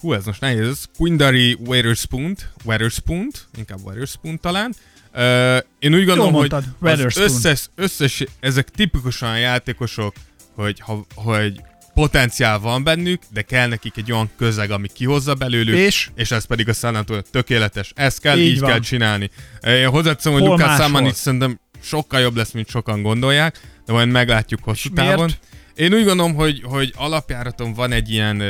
[0.00, 4.74] hú, ez most nehéz, Quindary Weatherspoon-t, Weatherspoon, inkább Weatherspoon talán.
[5.14, 10.14] Uh, én úgy gondolom, hogy az összes, összes, ezek tipikusan játékosok,
[10.54, 11.60] hogy, ha, hogy
[11.94, 16.44] potenciál van bennük, de kell nekik egy olyan közeg, ami kihozza belőlük, és, és ez
[16.44, 17.92] pedig a San Antonio tökéletes.
[17.94, 19.30] Ezt kell, így, így kell csinálni.
[19.62, 24.60] Én hozzáteszem, hogy Lucas Samanic szerintem sokkal jobb lesz, mint sokan gondolják, de majd meglátjuk
[24.64, 25.24] hosszú És távon.
[25.24, 25.38] Miért?
[25.76, 28.42] Én úgy gondolom, hogy, hogy alapjáraton van egy ilyen,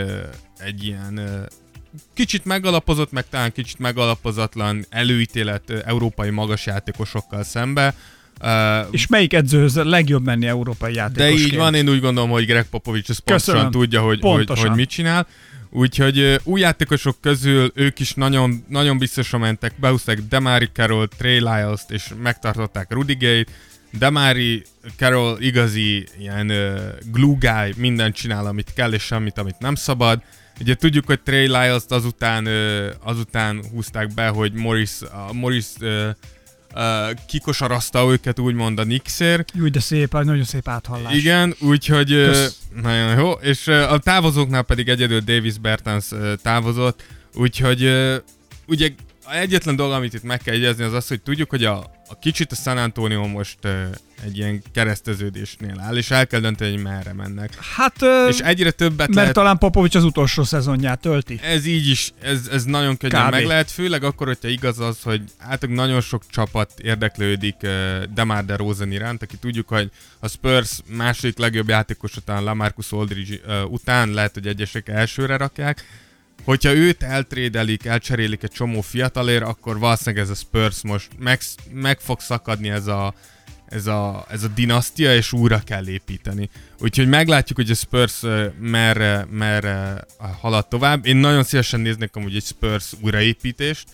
[0.59, 1.21] egy ilyen
[2.15, 7.95] kicsit megalapozott, meg talán kicsit megalapozatlan előítélet európai magas játékosokkal szembe.
[8.43, 11.41] Uh, és melyik edzőhöz legjobb menni európai játékosként?
[11.41, 14.71] De így van, én úgy gondolom, hogy Greg Popovich ez pontosan tudja, hogy, hogy, hogy
[14.71, 15.27] mit csinál.
[15.71, 21.37] Úgyhogy uh, új játékosok közül ők is nagyon, nagyon biztosan mentek, behúzták Demari Carroll, Trey
[21.37, 23.17] Lyles-t, és megtartották Rudy
[23.93, 23.99] Gay-t.
[23.99, 24.63] Demari
[24.97, 26.81] Carroll igazi ilyen uh,
[27.13, 30.23] glue guy, mindent csinál, amit kell, és semmit, amit nem szabad.
[30.61, 36.09] Ugye tudjuk, hogy Trey Lyles-t azután, uh, azután húzták be, hogy Morris, uh, Morris uh,
[36.75, 39.45] uh, kikosarazta őket úgymond a Nixer.
[39.55, 41.15] Jó, de szép, nagyon szép áthallás.
[41.15, 42.37] Igen, úgyhogy uh,
[42.83, 48.15] nagyon jó, és uh, a távozóknál pedig egyedül Davis Bertans uh, távozott, úgyhogy uh,
[48.67, 48.91] ugye
[49.31, 52.53] egyetlen dolog, amit itt meg kell jegyezni, az az, hogy tudjuk, hogy a, a kicsit
[52.53, 53.71] a San Antonio most uh,
[54.25, 57.65] egy ilyen kereszteződésnél áll, és el kell dönteni, hogy merre mennek.
[57.77, 59.33] Hát, uh, és egyre többet Mert lehet...
[59.33, 61.41] talán Popovics az utolsó szezonját tölti.
[61.43, 63.33] Ez így is, ez, ez nagyon könnyen Kb.
[63.33, 68.45] meg lehet, főleg akkor, hogyha igaz az, hogy hát nagyon sok csapat érdeklődik uh, Demar
[68.45, 74.11] DeRozan iránt, aki tudjuk, hogy a Spurs második legjobb játékos után, Lamarcus Aldridge uh, után
[74.11, 75.85] lehet, hogy egyesek elsőre rakják,
[76.45, 81.41] hogyha őt eltrédelik, elcserélik egy csomó fiatalért, akkor valószínűleg ez a Spurs most meg,
[81.73, 83.15] meg fog szakadni ez a,
[83.67, 86.49] ez a, ez a dinasztia, és újra kell építeni.
[86.79, 88.21] Úgyhogy meglátjuk, hogy a Spurs
[88.61, 90.05] merre, merre
[90.41, 91.07] halad tovább.
[91.07, 93.89] Én nagyon szívesen néznék amúgy egy Spurs újraépítést,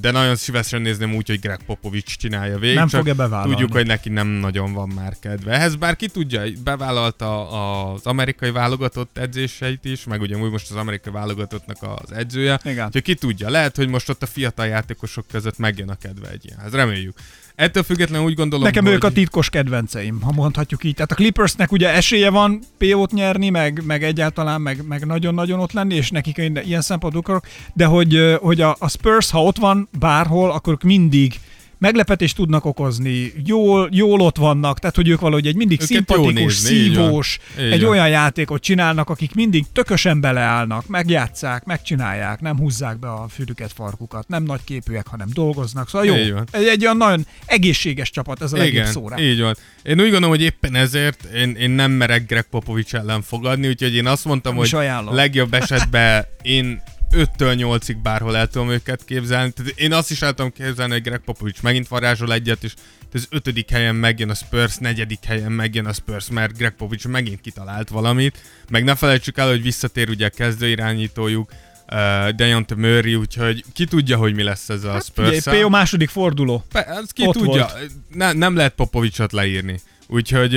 [0.00, 2.76] de nagyon szívesen nézném úgy, hogy Greg Popovich csinálja végig.
[2.76, 3.50] Nem fogja bevállalni.
[3.50, 5.52] Tudjuk, hogy neki nem nagyon van már kedve.
[5.52, 7.48] Ehhez bár ki tudja, bevállalta
[7.92, 12.60] az amerikai válogatott edzéseit is, meg ugye most az amerikai válogatottnak az edzője.
[12.64, 12.86] Igen.
[12.86, 16.44] Úgyhogy ki tudja, lehet, hogy most ott a fiatal játékosok között megjön a kedve egy
[16.44, 16.60] ilyen.
[16.60, 17.18] Ez reméljük.
[17.54, 18.92] Ettől függetlenül úgy gondolom, Nekem hogy...
[18.92, 20.94] ők a titkos kedvenceim, ha mondhatjuk így.
[20.94, 25.72] Tehát a Clippersnek ugye esélye van PO-t nyerni, meg, meg egyáltalán, meg, meg nagyon-nagyon ott
[25.72, 29.88] lenni, és nekik ilyen szempontból akarok, de hogy, hogy a, a Spurs, ha ott van
[29.98, 31.40] bárhol, akkor mindig
[31.82, 36.60] meglepetést tudnak okozni, jól, jól ott vannak, tehát hogy ők valahogy egy mindig Őket szimpatikus,
[36.60, 37.04] nézni, így van.
[37.06, 37.90] szívós, Így egy van.
[37.90, 44.28] olyan játékot csinálnak, akik mindig tökösen beleállnak, megjátszák, megcsinálják, nem húzzák be a fülüket, farkukat,
[44.28, 45.88] nem nagy képűek, hanem dolgoznak.
[45.88, 46.46] Szóval jó, Így van.
[46.50, 49.18] egy, egy olyan nagyon egészséges csapat, ez a legjobb szóra.
[49.20, 49.56] így van.
[49.82, 53.94] Én úgy gondolom, hogy éppen ezért én, én nem merek Greg Popovics ellen fogadni, úgyhogy
[53.94, 55.14] én azt mondtam, Nem hogy ajánlom.
[55.14, 56.82] legjobb esetben én
[57.12, 59.52] 5-től 8-ig bárhol el tudom őket képzelni.
[59.52, 62.74] Tehát én azt is el tudom képzelni, hogy Greg Popovics megint varázsol egyet, és
[63.12, 67.40] az ötödik helyen megjön a Spurs, negyedik helyen megjön a Spurs, mert Greg Popovics megint
[67.40, 68.38] kitalált valamit.
[68.68, 71.50] Meg ne felejtsük el, hogy visszatér ugye a kezdőirányítójuk,
[71.92, 76.08] uh, Dejounte Murray, úgyhogy ki tudja, hogy mi lesz ez a Hát, spurs PO második
[76.08, 76.64] forduló.
[76.72, 77.70] Pe- az ki Ott tudja,
[78.14, 79.80] ne, nem lehet Popovicsot leírni.
[80.06, 80.50] Úgyhogy,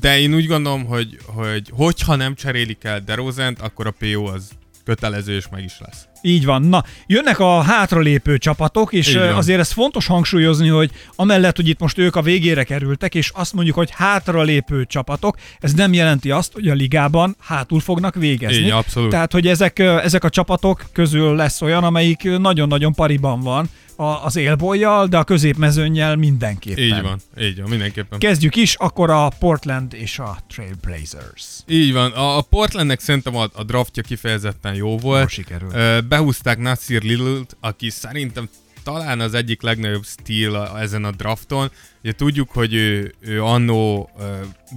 [0.00, 4.48] de én úgy gondolom, hogy, hogy hogyha nem cserélik el DeRozent, akkor a PO az
[4.84, 6.06] kötelező és meg is lesz.
[6.22, 6.62] Így van.
[6.62, 11.98] Na, jönnek a hátralépő csapatok, és azért ez fontos hangsúlyozni, hogy amellett, hogy itt most
[11.98, 16.68] ők a végére kerültek, és azt mondjuk, hogy hátralépő csapatok, ez nem jelenti azt, hogy
[16.68, 18.64] a ligában hátul fognak végezni.
[18.64, 19.10] Így, abszolút.
[19.10, 24.36] Tehát, hogy ezek, ezek a csapatok közül lesz olyan, amelyik nagyon-nagyon pariban van a- az
[24.36, 26.84] élbolyjal, de a középmezőnnyel mindenképpen.
[26.84, 28.18] Így van, így van, mindenképpen.
[28.18, 31.44] Kezdjük is, akkor a Portland és a Trailblazers.
[31.66, 35.18] Így van, a, a Portlandnek szerintem a, a draftja kifejezetten jó volt.
[35.18, 36.06] Jól sikerült.
[36.08, 38.48] Behúzták Nasir Lillard, aki szerintem
[38.82, 41.70] talán az egyik legnagyobb stíl a, ezen a drafton.
[42.02, 44.10] Ugye tudjuk, hogy ő, ő annó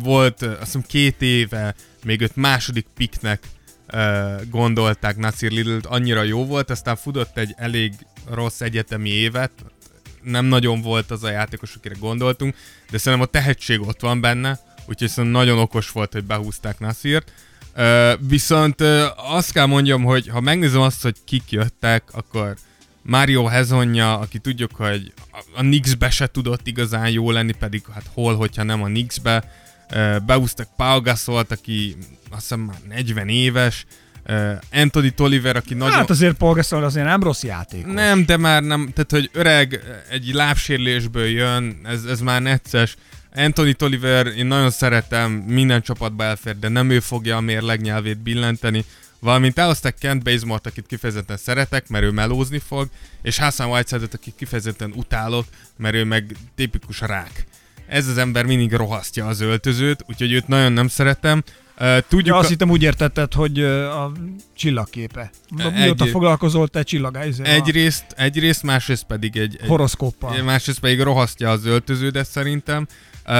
[0.04, 3.44] volt, azt hiszem két éve, még őt második piknek
[4.50, 7.94] gondolták Nasir Lillard, annyira jó volt, aztán futott egy elég
[8.30, 9.52] rossz egyetemi évet,
[10.22, 12.56] nem nagyon volt az a játékos, akire gondoltunk,
[12.92, 17.32] de szerintem a tehetség ott van benne, úgyhogy szerintem nagyon okos volt, hogy behúzták Nasirt.
[18.20, 18.82] Viszont
[19.16, 22.56] azt kell mondjam, hogy ha megnézem azt, hogy kik jöttek, akkor
[23.02, 25.14] Mario Hezonja, aki tudjuk, hogy
[25.56, 29.52] a, Knicksbe se tudott igazán jó lenni, pedig hát hol, hogyha nem a Knicksbe.
[30.26, 31.96] Behúztak Pau Gasolt, aki
[32.30, 33.86] azt hiszem már 40 éves,
[34.30, 35.96] uh, Anthony Tolliver, aki nagyon...
[35.96, 37.94] Hát azért Paul Gasol azért nem rossz játékos.
[37.94, 42.96] Nem, de már nem, tehát hogy öreg egy lábsérülésből jön, ez, ez már necces.
[43.36, 48.18] Anthony Tolliver, én nagyon szeretem, minden csapatba elfér, de nem ő fogja a mérleg nyelvét
[48.18, 48.86] billenteni.
[49.20, 52.90] Valamint elhozták Kent Bazemore-t, akit kifejezetten szeretek, mert ő melózni fog,
[53.22, 55.46] és Hassan Whiteside-ot, akit kifejezetten utálok,
[55.78, 57.46] mert ő meg tipikus rák.
[57.88, 61.44] Ez az ember mindig rohasztja az öltözőt, úgyhogy őt nagyon nem szeretem.
[61.80, 64.12] Uh, tudjuk, Ja, azt a- hittem úgy értetted, hogy a
[64.56, 65.30] csillagképe.
[65.58, 67.46] Egy- Mióta foglalkozol te csillagáizzel?
[67.46, 70.44] egyrészt, egyrészt, másrészt pedig egy, egy horoszkóppal.
[70.44, 72.88] Másrészt pedig rohasztja az öltöződet szerintem.
[73.28, 73.34] Uh,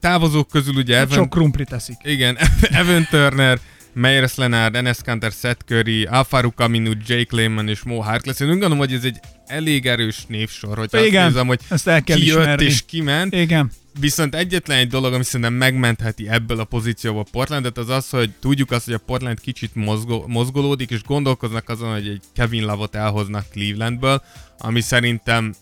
[0.00, 1.96] távozók közül ugye Hát Evan, sok krumpli teszik.
[2.02, 2.38] igen,
[2.70, 3.58] Evan Turner,
[3.98, 8.40] Meyers Leonard, Enes Kanter, Seth Curry, Alfaru Kaminu, Jake Lehman és Mo Harkless.
[8.40, 11.88] Én úgy gondolom, hogy ez egy elég erős névsor, hogyha Igen, azt nézem, hogy ezt
[11.88, 12.64] el kell ki jött ismerni.
[12.64, 13.34] és kiment.
[13.34, 13.70] Igen.
[14.00, 18.70] Viszont egyetlen egy dolog, ami szerintem megmentheti ebből a pozícióból Portlandet, az az, hogy tudjuk
[18.70, 23.44] azt, hogy a Portland kicsit mozgó, mozgolódik, és gondolkoznak azon, hogy egy Kevin Love-ot elhoznak
[23.52, 24.22] Clevelandből,
[24.58, 25.54] ami szerintem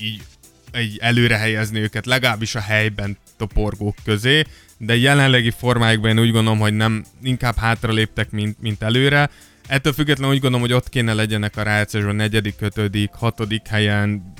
[0.00, 0.22] így
[0.74, 4.42] egy előre helyezni őket, legalábbis a helyben toporgók közé,
[4.78, 9.30] de jelenlegi formájukban én úgy gondolom, hogy nem inkább hátra léptek, mint, mint előre.
[9.66, 14.32] Ettől függetlenül úgy gondolom, hogy ott kéne legyenek a rájátszásban negyedik, ötödik, hatodik helyen,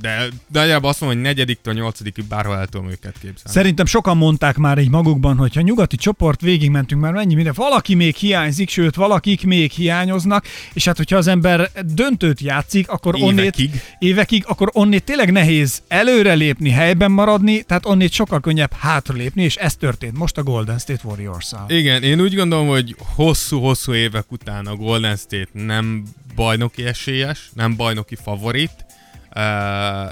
[0.00, 3.40] de, nagyjából azt mondom, hogy negyediktől nyolcadikig bárhol el tudom őket képzelni.
[3.44, 7.94] Szerintem sokan mondták már így magukban, hogy ha nyugati csoport végigmentünk már mennyi minden, valaki
[7.94, 13.38] még hiányzik, sőt, valakik még hiányoznak, és hát hogyha az ember döntőt játszik, akkor onnét
[13.38, 13.82] Évekig.
[13.98, 19.76] évekig, akkor onnét tényleg nehéz előrelépni, helyben maradni, tehát onnét sokkal könnyebb hátralépni, és ez
[19.76, 21.64] történt most a Golden State Warriors-szal.
[21.68, 26.02] Igen, én úgy gondolom, hogy hosszú-hosszú évek után a Golden State nem
[26.34, 28.83] bajnoki esélyes, nem bajnoki favorit.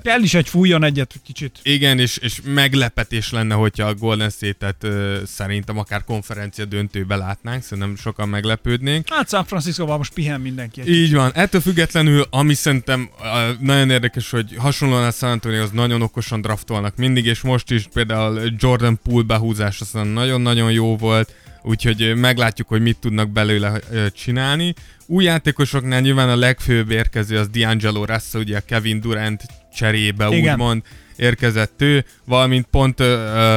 [0.03, 1.59] Kell is egy fújjon egyet kicsit.
[1.62, 7.62] igen, és, és meglepetés lenne, hogyha a Golden State-et uh, szerintem akár konferencia döntőbe látnánk,
[7.62, 9.07] szerintem sokan meglepődnénk.
[9.11, 10.81] Hát San Francisco-val most pihen mindenki.
[10.81, 11.31] Egy Így van.
[11.35, 13.27] Ettől függetlenül, ami szerintem uh,
[13.61, 18.41] nagyon érdekes, hogy hasonlóan a San az nagyon okosan draftolnak mindig, és most is például
[18.57, 23.81] Jordan Poole behúzás aztán nagyon-nagyon jó volt, úgyhogy meglátjuk, hogy mit tudnak belőle
[24.15, 24.75] csinálni.
[25.07, 29.43] Új játékosoknál nyilván a legfőbb érkező az D'Angelo Russell, ugye a Kevin Durant
[29.75, 30.53] cserébe Igen.
[30.53, 30.83] úgymond
[31.17, 33.07] érkezett ő, valamint pont uh,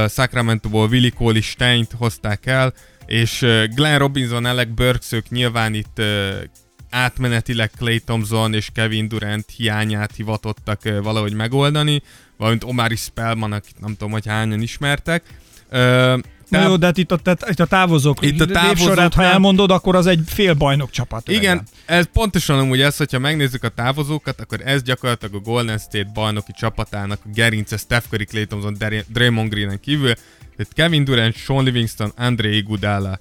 [0.10, 2.74] Sacramento-ból Willi Cauley Steint hozták el,
[3.06, 6.06] és uh, Glenn Robinson, Alec Burks, ők nyilván itt uh,
[6.90, 12.02] átmenetileg Clay Thompson és Kevin Durant hiányát hivatottak uh, valahogy megoldani,
[12.38, 15.24] valamint Omari Spellman, akit nem tudom, hogy hányan ismertek.
[15.72, 16.20] Uh,
[16.50, 18.26] Na táv- jó, de hát itt a, tehát, itt a távozók.
[18.26, 21.28] Itt a névsorát, ha távozóknál- elmondod, akkor az egy fél bajnok csapat.
[21.30, 21.64] Igen, legyen.
[21.86, 26.52] ez pontosan amúgy ez, hogyha megnézzük a távozókat, akkor ez gyakorlatilag a Golden State bajnoki
[26.58, 28.78] csapatának a gerince Steph Curry, Klay Thompson,
[29.08, 30.14] Draymond Greenen kívül.
[30.58, 33.20] Tehát Kevin Durant, Sean Livingston, André Iguodala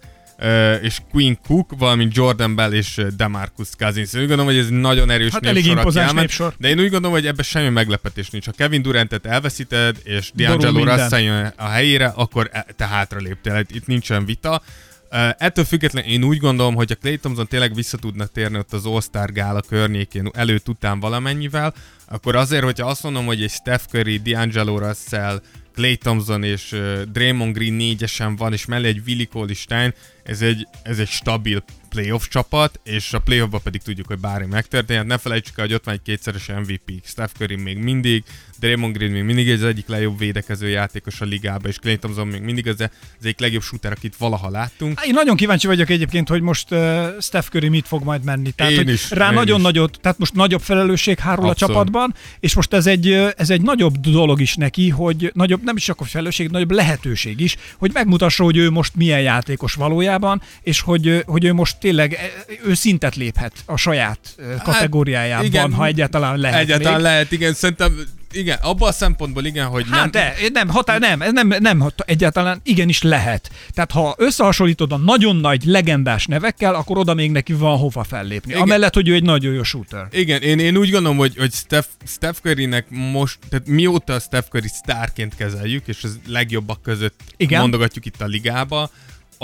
[0.83, 4.13] és Queen Cook, valamint Jordan Bell és Demarcus Cousins.
[4.13, 6.55] Én úgy gondolom, hogy ez nagyon erős Hát elég impozáns népsor.
[6.59, 8.45] De én úgy gondolom, hogy ebben semmi meglepetés nincs.
[8.47, 10.85] Ha Kevin Durantet elveszíted, és D'Angelo.
[10.85, 13.59] Russell jön a helyére, akkor e- te hátra léptél.
[13.59, 14.63] Itt- Itt nincsen vita.
[15.11, 18.73] Uh, ettől függetlenül én úgy gondolom, hogy a Clay Thompson tényleg vissza tudna térni ott
[18.73, 21.75] az All-Star gála környékén előtt után valamennyivel,
[22.09, 25.41] akkor azért, hogyha azt mondom, hogy egy Steph Curry, D'Angelo Russell,
[25.75, 26.77] Clay Thompson és
[27.13, 32.29] Draymond Green négyesen van, és mellé egy Willi Stein, ez egy, ez egy stabil playoff
[32.29, 35.07] csapat, és a playoffban pedig tudjuk, hogy bármi megtörténhet.
[35.07, 38.25] Ne felejtsük el, hogy ott van egy kétszeres MVP, Steph Curry még mindig,
[38.61, 42.41] Draymond Green még mindig az egyik legjobb védekező játékos a ligában, és Clay Thompson még
[42.41, 42.89] mindig az, az
[43.23, 45.01] egyik legjobb shooter, akit valaha láttunk.
[45.07, 46.79] Én nagyon kíváncsi vagyok egyébként, hogy most uh,
[47.21, 48.51] Steph Curry mit fog majd menni.
[48.51, 49.63] Tehát, Én hogy is, rá én nagyon is.
[49.65, 51.63] nagyot, tehát most nagyobb felelősség hárul Abszolút.
[51.63, 55.77] a csapatban, és most ez egy, ez egy nagyobb dolog is neki, hogy nagyobb, nem
[55.77, 60.43] is csak a felelősség, nagyobb lehetőség is, hogy megmutassa, hogy ő most milyen játékos valójában,
[60.63, 62.19] és hogy, hogy ő most tényleg
[62.63, 67.03] ö, ő szintet léphet a saját ö, kategóriájában, Hát, igen, ha egyáltalán lehet Egyáltalán még.
[67.03, 67.97] lehet, igen, szerintem
[68.35, 71.93] igen, abban a szempontból igen, hogy Hát nem, de, nem, határ, nem, ez nem, nem,
[71.97, 73.51] egyáltalán igenis lehet.
[73.71, 78.51] Tehát ha összehasonlítod a nagyon nagy, legendás nevekkel, akkor oda még neki van hova fellépni.
[78.51, 78.63] Igen.
[78.63, 80.07] Amellett, hogy ő egy nagyon jó shooter.
[80.11, 84.69] Igen, én, én úgy gondolom, hogy, hogy Steph, Steph Currynek most, tehát mióta Steph Curry
[84.69, 87.61] sztárként kezeljük, és az legjobbak között Igen.
[87.61, 88.91] mondogatjuk itt a ligába,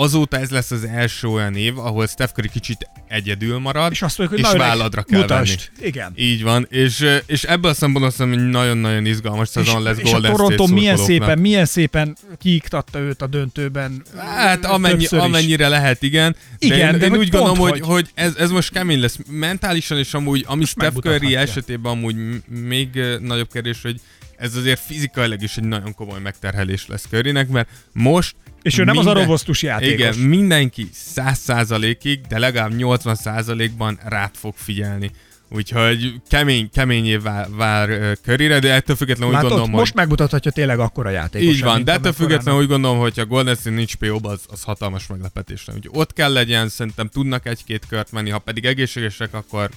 [0.01, 4.19] azóta ez lesz az első olyan év, ahol Steph Curry kicsit egyedül marad, És azt
[4.19, 5.71] mondjuk, hogy és válladra kell mutasd.
[5.77, 5.89] venni.
[5.89, 6.13] Igen.
[6.17, 10.11] Így van, és, és ebből a szempontból mondom, hogy nagyon-nagyon izgalmas szezon lesz és a
[10.11, 14.03] Golden Toronto State milyen szépen, milyen szépen kiiktatta őt a döntőben.
[14.17, 15.13] Hát amennyi, is.
[15.13, 16.37] amennyire lehet, igen.
[16.59, 17.81] De Igen, én, de én úgy gondolom, hogy, hogy.
[17.81, 19.19] hogy ez, ez most kemény lesz.
[19.31, 22.17] Mentálisan és amúgy, ami Steph Curry esetében amúgy
[22.49, 24.01] még ö, nagyobb kérdés, hogy
[24.37, 28.97] ez azért fizikailag is egy nagyon komoly megterhelés lesz Currynek, mert most És ő nem
[28.97, 29.93] az a robosztus játékos.
[29.93, 35.11] Igen, mindenki 100%-ig, de legalább 80%-ban rád fog figyelni.
[35.53, 40.01] Úgyhogy kemény, keményé vár, vár Curryre, de ettől függetlenül úgy Látod, gondolom, most hogy...
[40.01, 41.55] megmutathatja tényleg akkora játékos.
[41.55, 44.63] Így van, de ettől függetlenül úgy gondolom, hogy a Golden State nincs po az, az
[44.63, 45.69] hatalmas meglepetés.
[45.69, 49.71] Úgyhogy ott kell legyen, szerintem tudnak egy-két kört menni, ha pedig egészségesek, akkor,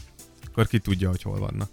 [0.48, 1.70] akkor ki tudja, hogy hol vannak.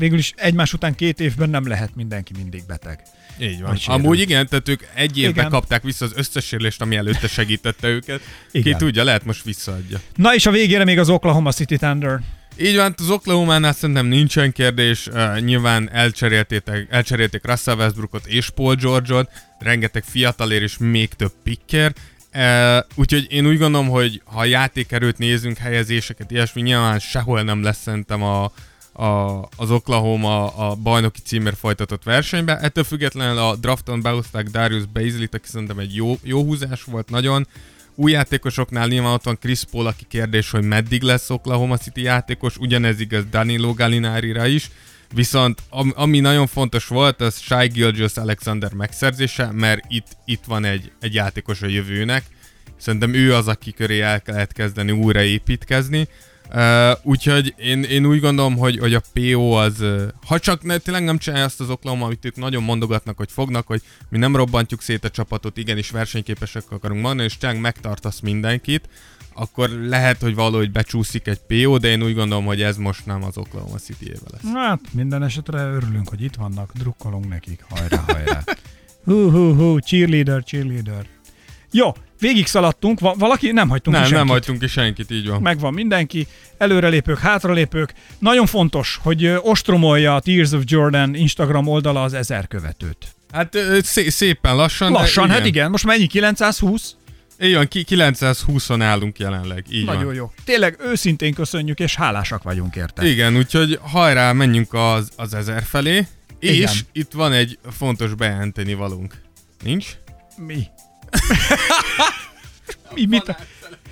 [0.00, 3.02] Végül is egymás után két évben nem lehet mindenki mindig beteg.
[3.40, 3.78] Így van.
[3.86, 5.50] Amúgy igen, tehát ők egy évben Igen.
[5.50, 8.20] kapták vissza az összes sérülést, ami előtte segítette őket.
[8.52, 8.72] Igen.
[8.72, 10.00] Ki tudja, lehet most visszaadja.
[10.14, 12.20] Na és a végére még az Oklahoma City Thunder.
[12.58, 15.06] Így van, az Oklahoma-nál szerintem nincsen kérdés.
[15.06, 21.94] Uh, nyilván elcserélték, elcserélték Russell Westbrookot és Paul George-ot, rengeteg fiatalér és még több picker.
[22.34, 27.80] Uh, úgyhogy én úgy gondolom, hogy ha játékerőt nézünk, helyezéseket, ilyesmi, nyilván sehol nem lesz
[27.80, 28.52] szerintem a,
[28.92, 32.58] a, az Oklahoma a bajnoki címért folytatott versenyben.
[32.58, 37.46] Ettől függetlenül a drafton behozták Darius Baisley-t, aki szerintem egy jó, jó húzás volt nagyon.
[37.94, 42.56] Új játékosoknál nyilván ott van Chris Paul, aki kérdés, hogy meddig lesz Oklahoma City játékos,
[42.56, 44.70] ugyanez igaz Danilo Gallinari-ra is.
[45.14, 50.64] Viszont am, ami nagyon fontos volt, az Shai Gilgeous Alexander megszerzése, mert itt, itt van
[50.64, 52.24] egy, egy játékos a jövőnek.
[52.76, 56.08] Szerintem ő az, aki köré el kellett kezdeni újra építkezni.
[56.54, 60.78] Uh, úgyhogy én, én úgy gondolom, hogy, hogy a PO az, uh, ha csak ne,
[60.78, 64.36] tényleg nem csinálja azt az Oklahoma, amit ők nagyon mondogatnak, hogy fognak, hogy mi nem
[64.36, 68.88] robbantjuk szét a csapatot, igenis versenyképesek akarunk mondani, és tényleg megtartasz mindenkit,
[69.34, 73.24] akkor lehet, hogy valahogy becsúszik egy PO, de én úgy gondolom, hogy ez most nem
[73.24, 74.52] az Oklahoma City lesz.
[74.54, 78.44] Hát minden esetre örülünk, hogy itt vannak, drukkolunk nekik, hajrá, hajrá.
[79.04, 81.06] hú, hú, hú, cheerleader, cheerleader.
[81.70, 84.32] Jó, végig szaladtunk, Va- valaki nem hagytunk Nem, ki nem senkit.
[84.34, 85.42] hagytunk ki senkit, így van.
[85.42, 86.26] Megvan mindenki,
[86.58, 87.92] előrelépők, hátralépők.
[88.18, 93.06] Nagyon fontos, hogy ostromolja a Tears of Jordan Instagram oldala az ezer követőt.
[93.32, 94.92] Hát szé- szépen lassan.
[94.92, 96.06] Lassan, de hát igen, most mennyi?
[96.06, 96.94] 920?
[97.42, 100.14] Így van, ki- 920-on állunk jelenleg, így Nagyon van.
[100.14, 100.32] jó.
[100.44, 103.06] Tényleg őszintén köszönjük, és hálásak vagyunk érte.
[103.06, 106.06] Igen, úgyhogy hajrá, menjünk az, az ezer felé.
[106.38, 106.72] És Igen.
[106.92, 109.14] itt van egy fontos bejelenteni valunk.
[109.64, 109.86] Nincs?
[110.36, 110.62] Mi?
[112.94, 113.06] Mi?
[113.06, 113.36] Mit?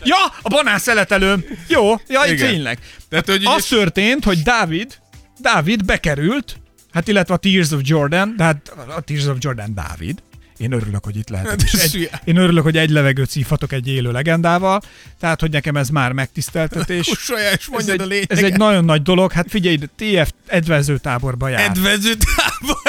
[0.05, 1.45] Ja, a banán szeletelőm.
[1.69, 2.51] Jó, ja, Igen.
[2.51, 2.79] tényleg.
[3.09, 4.99] Tehát, hogy Az ugye, történt, hogy Dávid,
[5.39, 6.57] Dávid bekerült,
[6.93, 10.23] hát illetve a Tears of Jordan, de hát a Tears of Jordan Dávid,
[10.59, 11.63] Én örülök, hogy itt lehetek.
[11.63, 14.83] És egy, én örülök, hogy egy levegőt szívhatok egy élő legendával,
[15.21, 17.07] tehát hogy nekem ez már megtiszteltetés.
[17.15, 18.33] Kussolja és egy, a lényeget.
[18.33, 19.33] ez egy nagyon nagy dolog.
[19.33, 21.61] Hát figyelj, TF edvezőtáborba jár.
[21.61, 22.83] Edvező tábor,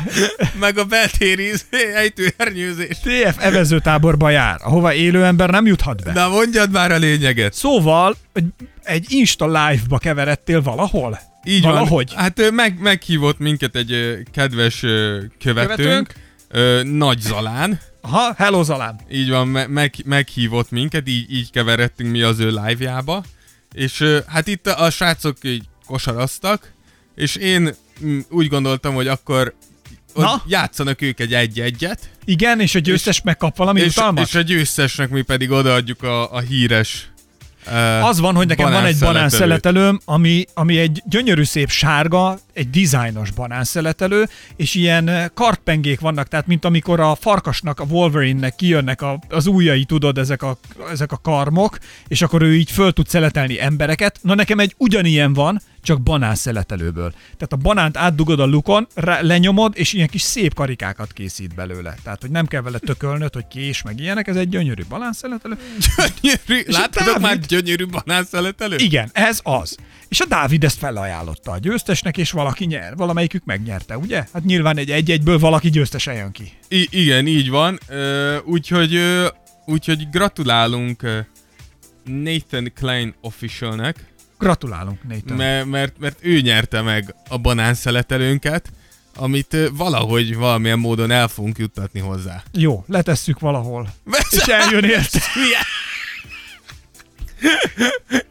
[0.64, 1.52] meg a beltéri
[1.94, 2.98] ejtőernyőzés.
[2.98, 6.12] TF evezőtáborba jár, ahova élő ember nem juthat be.
[6.12, 7.54] Na mondjad már a lényeget.
[7.54, 8.16] Szóval
[8.82, 11.20] egy, Insta live-ba keveredtél valahol?
[11.44, 12.10] Így Valahogy.
[12.14, 12.22] van.
[12.22, 16.14] Hát meg, meghívott minket egy kedves követőnk, Követőnk?
[16.54, 17.80] Ö, Nagy Zalán.
[18.00, 19.00] Aha, hello Zalán.
[19.10, 23.24] Így van, me- meg, meghívott minket, így, így keveredtünk mi az ő live-jába.
[23.72, 26.72] És ö, hát itt a, a srácok így kosaraztak,
[27.14, 27.74] és én
[28.04, 29.54] mm, úgy gondoltam, hogy akkor
[30.14, 30.42] Na?
[30.46, 34.26] játszanak ők egy egy-egyet, Igen, és a győztes megkap valami és, utalmat?
[34.26, 37.11] és a győztesnek mi pedig odaadjuk a, a híres
[37.66, 42.70] uh, Az van, hogy nekem van egy banánszeletelőm, ami, ami egy gyönyörű szép sárga, egy
[42.70, 49.18] dizájnos banánszeletelő, és ilyen kartpengék vannak, tehát mint amikor a farkasnak, a Wolverine-nek kijönnek a,
[49.28, 50.58] az ujjai, tudod, ezek a,
[50.90, 54.18] ezek a karmok, és akkor ő így föl tud szeletelni embereket.
[54.22, 57.10] Na nekem egy ugyanilyen van, csak banánszeletelőből.
[57.10, 61.94] Tehát a banánt átdugod a lukon, rá, lenyomod, és ilyen kis szép karikákat készít belőle.
[62.02, 65.56] Tehát, hogy nem kell vele tökölnöd, hogy kés, meg ilyenek, ez egy gyönyörű banánszeletelő.
[66.20, 68.76] Gyönyörű, És a láttad már gyönyörű banánszeletelő?
[68.76, 69.76] Igen, ez az.
[70.08, 72.96] És a Dávid ezt felajánlotta a győztesnek, és valaki nyer.
[72.96, 74.26] Valamelyikük megnyerte, ugye?
[74.32, 76.52] Hát nyilván egy egy-egyből valaki győztesen jön ki.
[76.68, 77.78] I- igen, így van.
[78.44, 79.00] Úgyhogy,
[79.66, 81.02] úgyhogy gratulálunk
[82.04, 84.11] Nathan Klein officialnek,
[84.42, 85.36] Gratulálunk, Nathan.
[85.36, 88.68] mert, mert, mert ő nyerte meg a banánszeletelőnket,
[89.16, 92.42] amit valahogy valamilyen módon el fogunk juttatni hozzá.
[92.52, 93.88] Jó, letesszük valahol.
[94.30, 95.18] És eljön érte.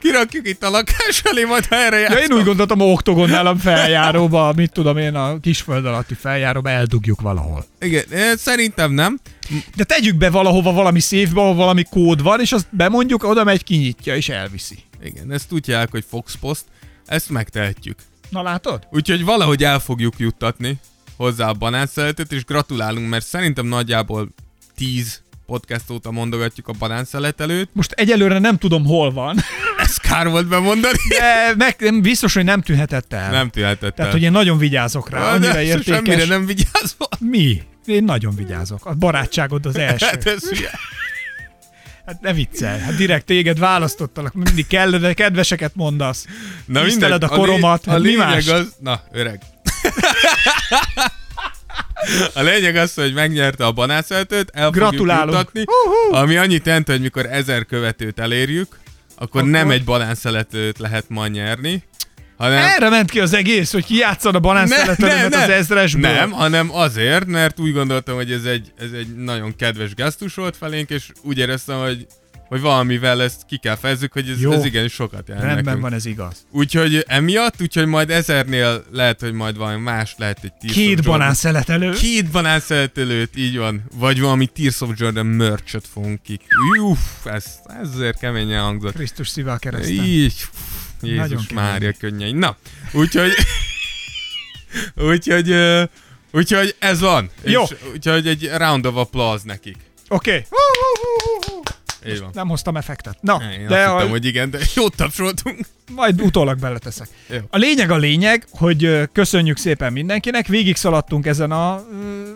[0.02, 2.22] Kirakjuk itt a lakás elé, majd ha erre Ja, játszom.
[2.22, 7.22] én úgy gondoltam, a oktogonnál a feljáróba, mit tudom én, a kisföld alatti feljáróba eldugjuk
[7.22, 7.66] valahol.
[7.80, 8.04] Igen,
[8.38, 9.20] szerintem nem.
[9.76, 13.64] De tegyük be valahova valami széfbe, ahol valami kód van, és azt bemondjuk, oda megy,
[13.64, 14.78] kinyitja, és elviszi.
[15.04, 16.64] Igen, ezt tudják, hogy Fox Post,
[17.06, 17.98] ezt megtehetjük.
[18.30, 18.88] Na látod?
[18.92, 20.80] Úgyhogy valahogy el fogjuk juttatni
[21.18, 24.30] hozzá a banánszeletet, és gratulálunk, mert szerintem nagyjából
[24.76, 27.70] 10 podcast óta mondogatjuk a banánszeletelőt.
[27.74, 29.38] Most egyelőre nem tudom, hol van,
[29.78, 30.98] Ez kár volt bemondani.
[31.10, 33.32] de meg, biztos, hogy nem tűnhetett el.
[33.32, 34.12] Nem tűhetett Tehát, el.
[34.12, 35.96] hogy én nagyon vigyázok rá, De annyira értékes.
[35.96, 37.08] Semmire nem vigyázol.
[37.20, 37.62] Mi?
[37.86, 38.86] Én nagyon vigyázok.
[38.86, 40.06] A barátságod az első.
[40.06, 40.44] Hát ez.
[42.06, 42.80] Hát ne viccelj.
[42.80, 44.34] Hát direkt téged választottalak.
[44.34, 46.26] Mindig kell, de kedveseket mondasz.
[46.66, 47.88] Na Tiszteled a koromat.
[47.88, 48.48] A, lé- Hát a mi lényeg más?
[48.48, 48.76] az...
[48.80, 49.42] Na, öreg.
[52.34, 55.52] A lényeg az, hogy megnyerte a banánszeletet, el Gratulálunk.
[55.54, 56.14] Hú-hú.
[56.16, 58.80] ami annyit jelent, hogy mikor ezer követőt elérjük,
[59.16, 61.84] akkor, Akkor- nem egy banánszeletet lehet ma nyerni,
[62.42, 62.64] hanem...
[62.64, 66.12] Erre ment ki az egész, hogy kijátszad a banánszeletedet az ezresből.
[66.12, 70.58] Nem, hanem azért, mert úgy gondoltam, hogy ez egy, ez egy nagyon kedves gesztus volt
[70.58, 72.06] felénk, és úgy éreztem, hogy,
[72.48, 74.52] hogy valamivel ezt ki kell fejezzük, hogy ez, Jó.
[74.52, 75.84] ez igenis sokat jelent Rendben nekünk.
[75.84, 76.36] van, ez igaz.
[76.52, 81.06] Úgyhogy emiatt, úgyhogy majd ezernél lehet, hogy majd valami más, lehet egy Tears Két Jordan-
[81.18, 81.92] banánszeletelő.
[81.92, 83.84] Két banánszeletelőt, így van.
[83.98, 86.40] Vagy valami Tears of Jordan merch-et fogunk ki.
[86.82, 87.46] Uff, ez,
[87.82, 88.94] ez azért keményen hangzott.
[88.94, 89.94] Krisztus szíve a kereszten.
[90.06, 90.71] Így, Nagyon
[91.02, 91.64] Jézus kemény.
[91.64, 92.32] Mária könnyei.
[92.32, 92.58] Na,
[92.92, 93.32] úgyhogy...
[95.12, 95.56] úgyhogy...
[96.34, 97.30] Úgyhogy ez van.
[97.44, 97.62] Jó.
[97.64, 99.78] És, úgyhogy egy round of applause nekik.
[100.08, 100.46] Oké.
[100.50, 102.20] Okay.
[102.34, 103.18] Nem hoztam effektet.
[103.22, 105.60] Na, Én de azt a, hittem, hogy igen, de jót tapsoltunk.
[105.96, 107.08] majd utólag beleteszek.
[107.30, 107.38] Jó.
[107.50, 111.84] A lényeg a lényeg, hogy köszönjük szépen mindenkinek, végig szaladtunk ezen a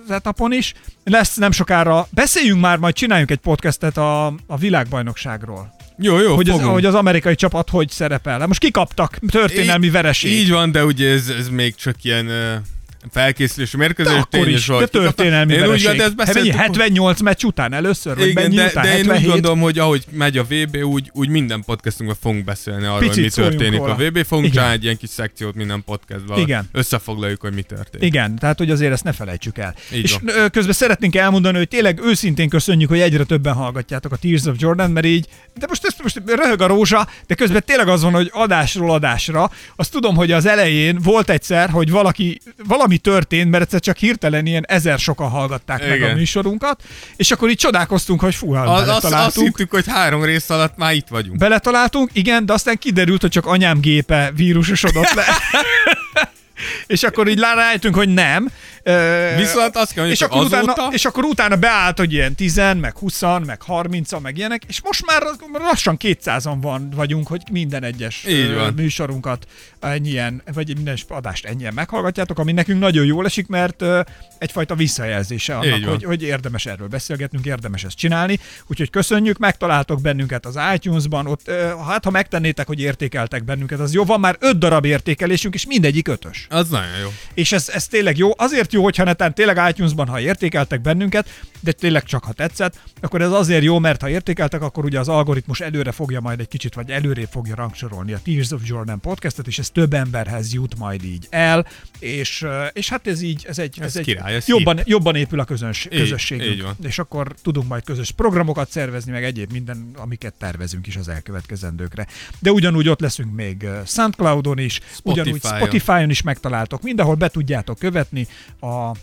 [0.08, 0.74] ö, etapon is.
[1.04, 5.75] Lesz nem sokára, beszéljünk már, majd csináljunk egy podcastet a, a világbajnokságról.
[5.98, 8.48] Jó, jó, Hogy az, hogy az amerikai csapat hogy szerepel.
[8.48, 10.32] Most kikaptak, történelmi vereség.
[10.32, 12.30] Így van, de ugye ez, ez még csak ilyen
[13.12, 14.14] felkészülési mérkőzés.
[14.14, 17.74] de akkor is, de történelmi Én úgy de ezt Hát beszéltük, mennyi, 78 meccs után
[17.74, 18.18] először?
[18.18, 18.84] Vagy Igen, de, után?
[18.84, 19.32] de én úgy 77?
[19.32, 23.44] gondolom, hogy ahogy megy a VB, úgy, úgy minden podcastunkban fogunk beszélni arról, Picit hogy
[23.44, 23.94] mi történik róla.
[23.94, 24.26] a VB.
[24.26, 24.52] Fogunk Igen.
[24.58, 26.40] csinálni egy ilyen kis szekciót minden podcastban.
[26.40, 26.70] Igen.
[26.72, 28.08] Összefoglaljuk, hogy mi történik.
[28.08, 29.76] Igen, tehát hogy azért ezt ne felejtsük el.
[29.94, 30.50] Így és van.
[30.52, 34.92] közben szeretnénk elmondani, hogy tényleg őszintén köszönjük, hogy egyre többen hallgatjátok a Tears of Jordan,
[34.92, 35.28] mert így,
[35.60, 39.52] de most ezt most röhög a rózsa, de közben tényleg az van, hogy adásról adásra.
[39.76, 44.46] Azt tudom, hogy az elején volt egyszer, hogy valaki, valami történt, mert egyszer csak hirtelen
[44.46, 46.18] ilyen ezer sokan hallgatták meg a Igen.
[46.18, 46.84] műsorunkat,
[47.16, 50.78] és akkor így csodálkoztunk, hogy fú, hát Az, azt, azt hittük, hogy három rész alatt
[50.78, 51.38] már itt vagyunk.
[51.38, 55.26] Beletaláltunk, igen, de aztán kiderült, hogy csak anyám gépe vírusosodott le.
[56.88, 58.52] és akkor így rájöttünk, hogy nem,
[59.38, 60.94] Viszont azt kell és akkor, hogy utána, azóta...
[60.94, 65.06] és akkor utána beállt, hogy ilyen 10, meg 20, meg 30, meg ilyenek, és most
[65.06, 65.22] már
[65.54, 68.74] lassan 200-an van, vagyunk, hogy minden egyes Így van.
[68.74, 69.48] műsorunkat
[69.80, 73.84] ennyien, vagy minden adást ennyien meghallgatjátok, ami nekünk nagyon jól esik, mert
[74.38, 78.40] egyfajta visszajelzése annak, hogy, hogy érdemes erről beszélgetnünk, érdemes ezt csinálni.
[78.68, 81.52] Úgyhogy köszönjük, megtaláltok bennünket az iTunes-ban, ott
[81.88, 86.08] hát ha megtennétek, hogy értékeltek bennünket, az jó, van már öt darab értékelésünk, és mindegyik
[86.08, 86.48] ötös.
[86.50, 87.14] Az nagyon jó.
[87.34, 88.32] És ez, ez tényleg jó.
[88.38, 93.22] Azért jó, hogyha netán tényleg iTunes-ban, ha értékeltek bennünket, de tényleg csak ha tetszett, akkor
[93.22, 96.74] ez azért jó, mert ha értékeltek, akkor ugye az algoritmus előre fogja majd egy kicsit,
[96.74, 101.04] vagy előrébb fogja rangsorolni a Tears of Jordan podcastet, és ez több emberhez jut majd
[101.04, 101.66] így el,
[102.00, 105.16] és, ö, és hát ez így, ez egy, Ez ez egy király, ez jobban, jobban
[105.16, 106.52] épül a közöns, Így- közösségünk.
[106.52, 106.76] így van.
[106.84, 112.08] És akkor tudunk majd közös programokat szervezni, meg egyéb minden, amiket tervezünk is az elkövetkezendőkre.
[112.40, 115.60] De ugyanúgy ott leszünk még ö, Soundcloudon is, ugyanúgy Spotify-on.
[115.60, 118.28] Spotify-on is megtaláltok, mindenhol be tudjátok követni
[118.66, 118.96] a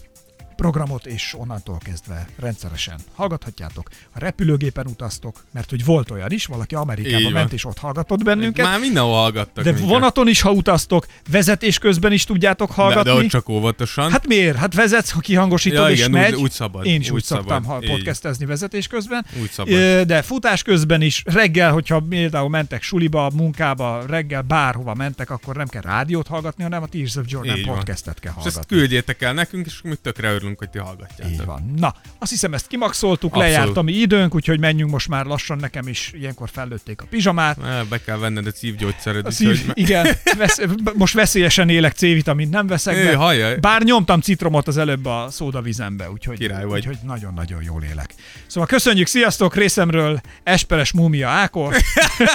[0.56, 3.88] programot, és onnantól kezdve rendszeresen hallgathatjátok.
[4.12, 7.32] Ha repülőgépen utaztok, mert hogy volt olyan is, valaki Amerikába Így van.
[7.32, 9.88] ment, és ott hallgatott bennünket, Már mindenhol hallgattak de minket.
[9.90, 13.10] vonaton is, ha utaztok, vezetés közben is tudjátok de, hallgatni.
[13.10, 14.10] de ott csak óvatosan.
[14.10, 14.56] Hát miért?
[14.56, 16.34] Hát vezetsz, ha kihangosítod Ja, és igen, megy.
[16.34, 19.26] úgy- úgy szabad, Én is úgy, úgy szoktam szabad, podcastezni vezetés közben.
[19.40, 20.02] Úgy szabad.
[20.06, 25.68] De futás közben is, reggel, hogyha például mentek suliba, munkába, reggel bárhova mentek, akkor nem
[25.68, 27.74] kell rádiót hallgatni, hanem a Tears of Jordan Így van.
[27.74, 28.76] podcastet kell és ezt hallgatni.
[28.76, 31.32] küldjétek el nekünk, és mi tökre örülünk, hogy ti hallgatjátok.
[31.34, 31.72] Így van.
[31.76, 33.54] Na, azt hiszem ezt kimaxoltuk, Abszolút.
[33.54, 37.56] lejárt a mi időnk, úgyhogy menjünk most már lassan, nekem is ilyenkor fellőtték a pizsamát.
[37.56, 39.78] Ne, Be kell venned a szívgyógyszered A is, szív, hogy...
[39.78, 40.60] igen, vesz,
[40.94, 46.10] most veszélyesen élek, C-vitamint nem veszek, Ő, de bár nyomtam citromot az előbb a szódavizembe,
[46.10, 46.78] úgyhogy, Király vagy.
[46.78, 48.14] úgyhogy nagyon-nagyon jól élek.
[48.46, 51.76] Szóval köszönjük, sziasztok, részemről Esperes Múmia Ákos,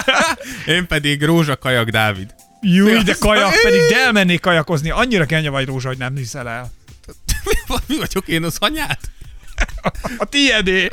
[0.66, 2.34] Én pedig Rózsa Kajak Dávid.
[2.60, 6.70] Júj, de kajak, pedig elmennék kajakozni, annyira kenya vagy Rózsa, hogy nem hiszel el.
[7.88, 9.10] Mi vagyok én az anyát?
[10.18, 10.88] A tiédé!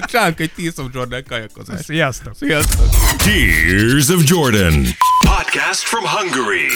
[0.00, 1.84] Csánk egy Tears of Jordan kajakozás.
[1.84, 2.36] Sziasztok!
[2.36, 3.16] Sziasztok!
[3.16, 4.86] Tears of Jordan.
[5.24, 6.68] Podcast from Hungary.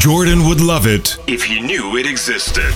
[0.00, 2.74] Jordan would love it if he knew it existed.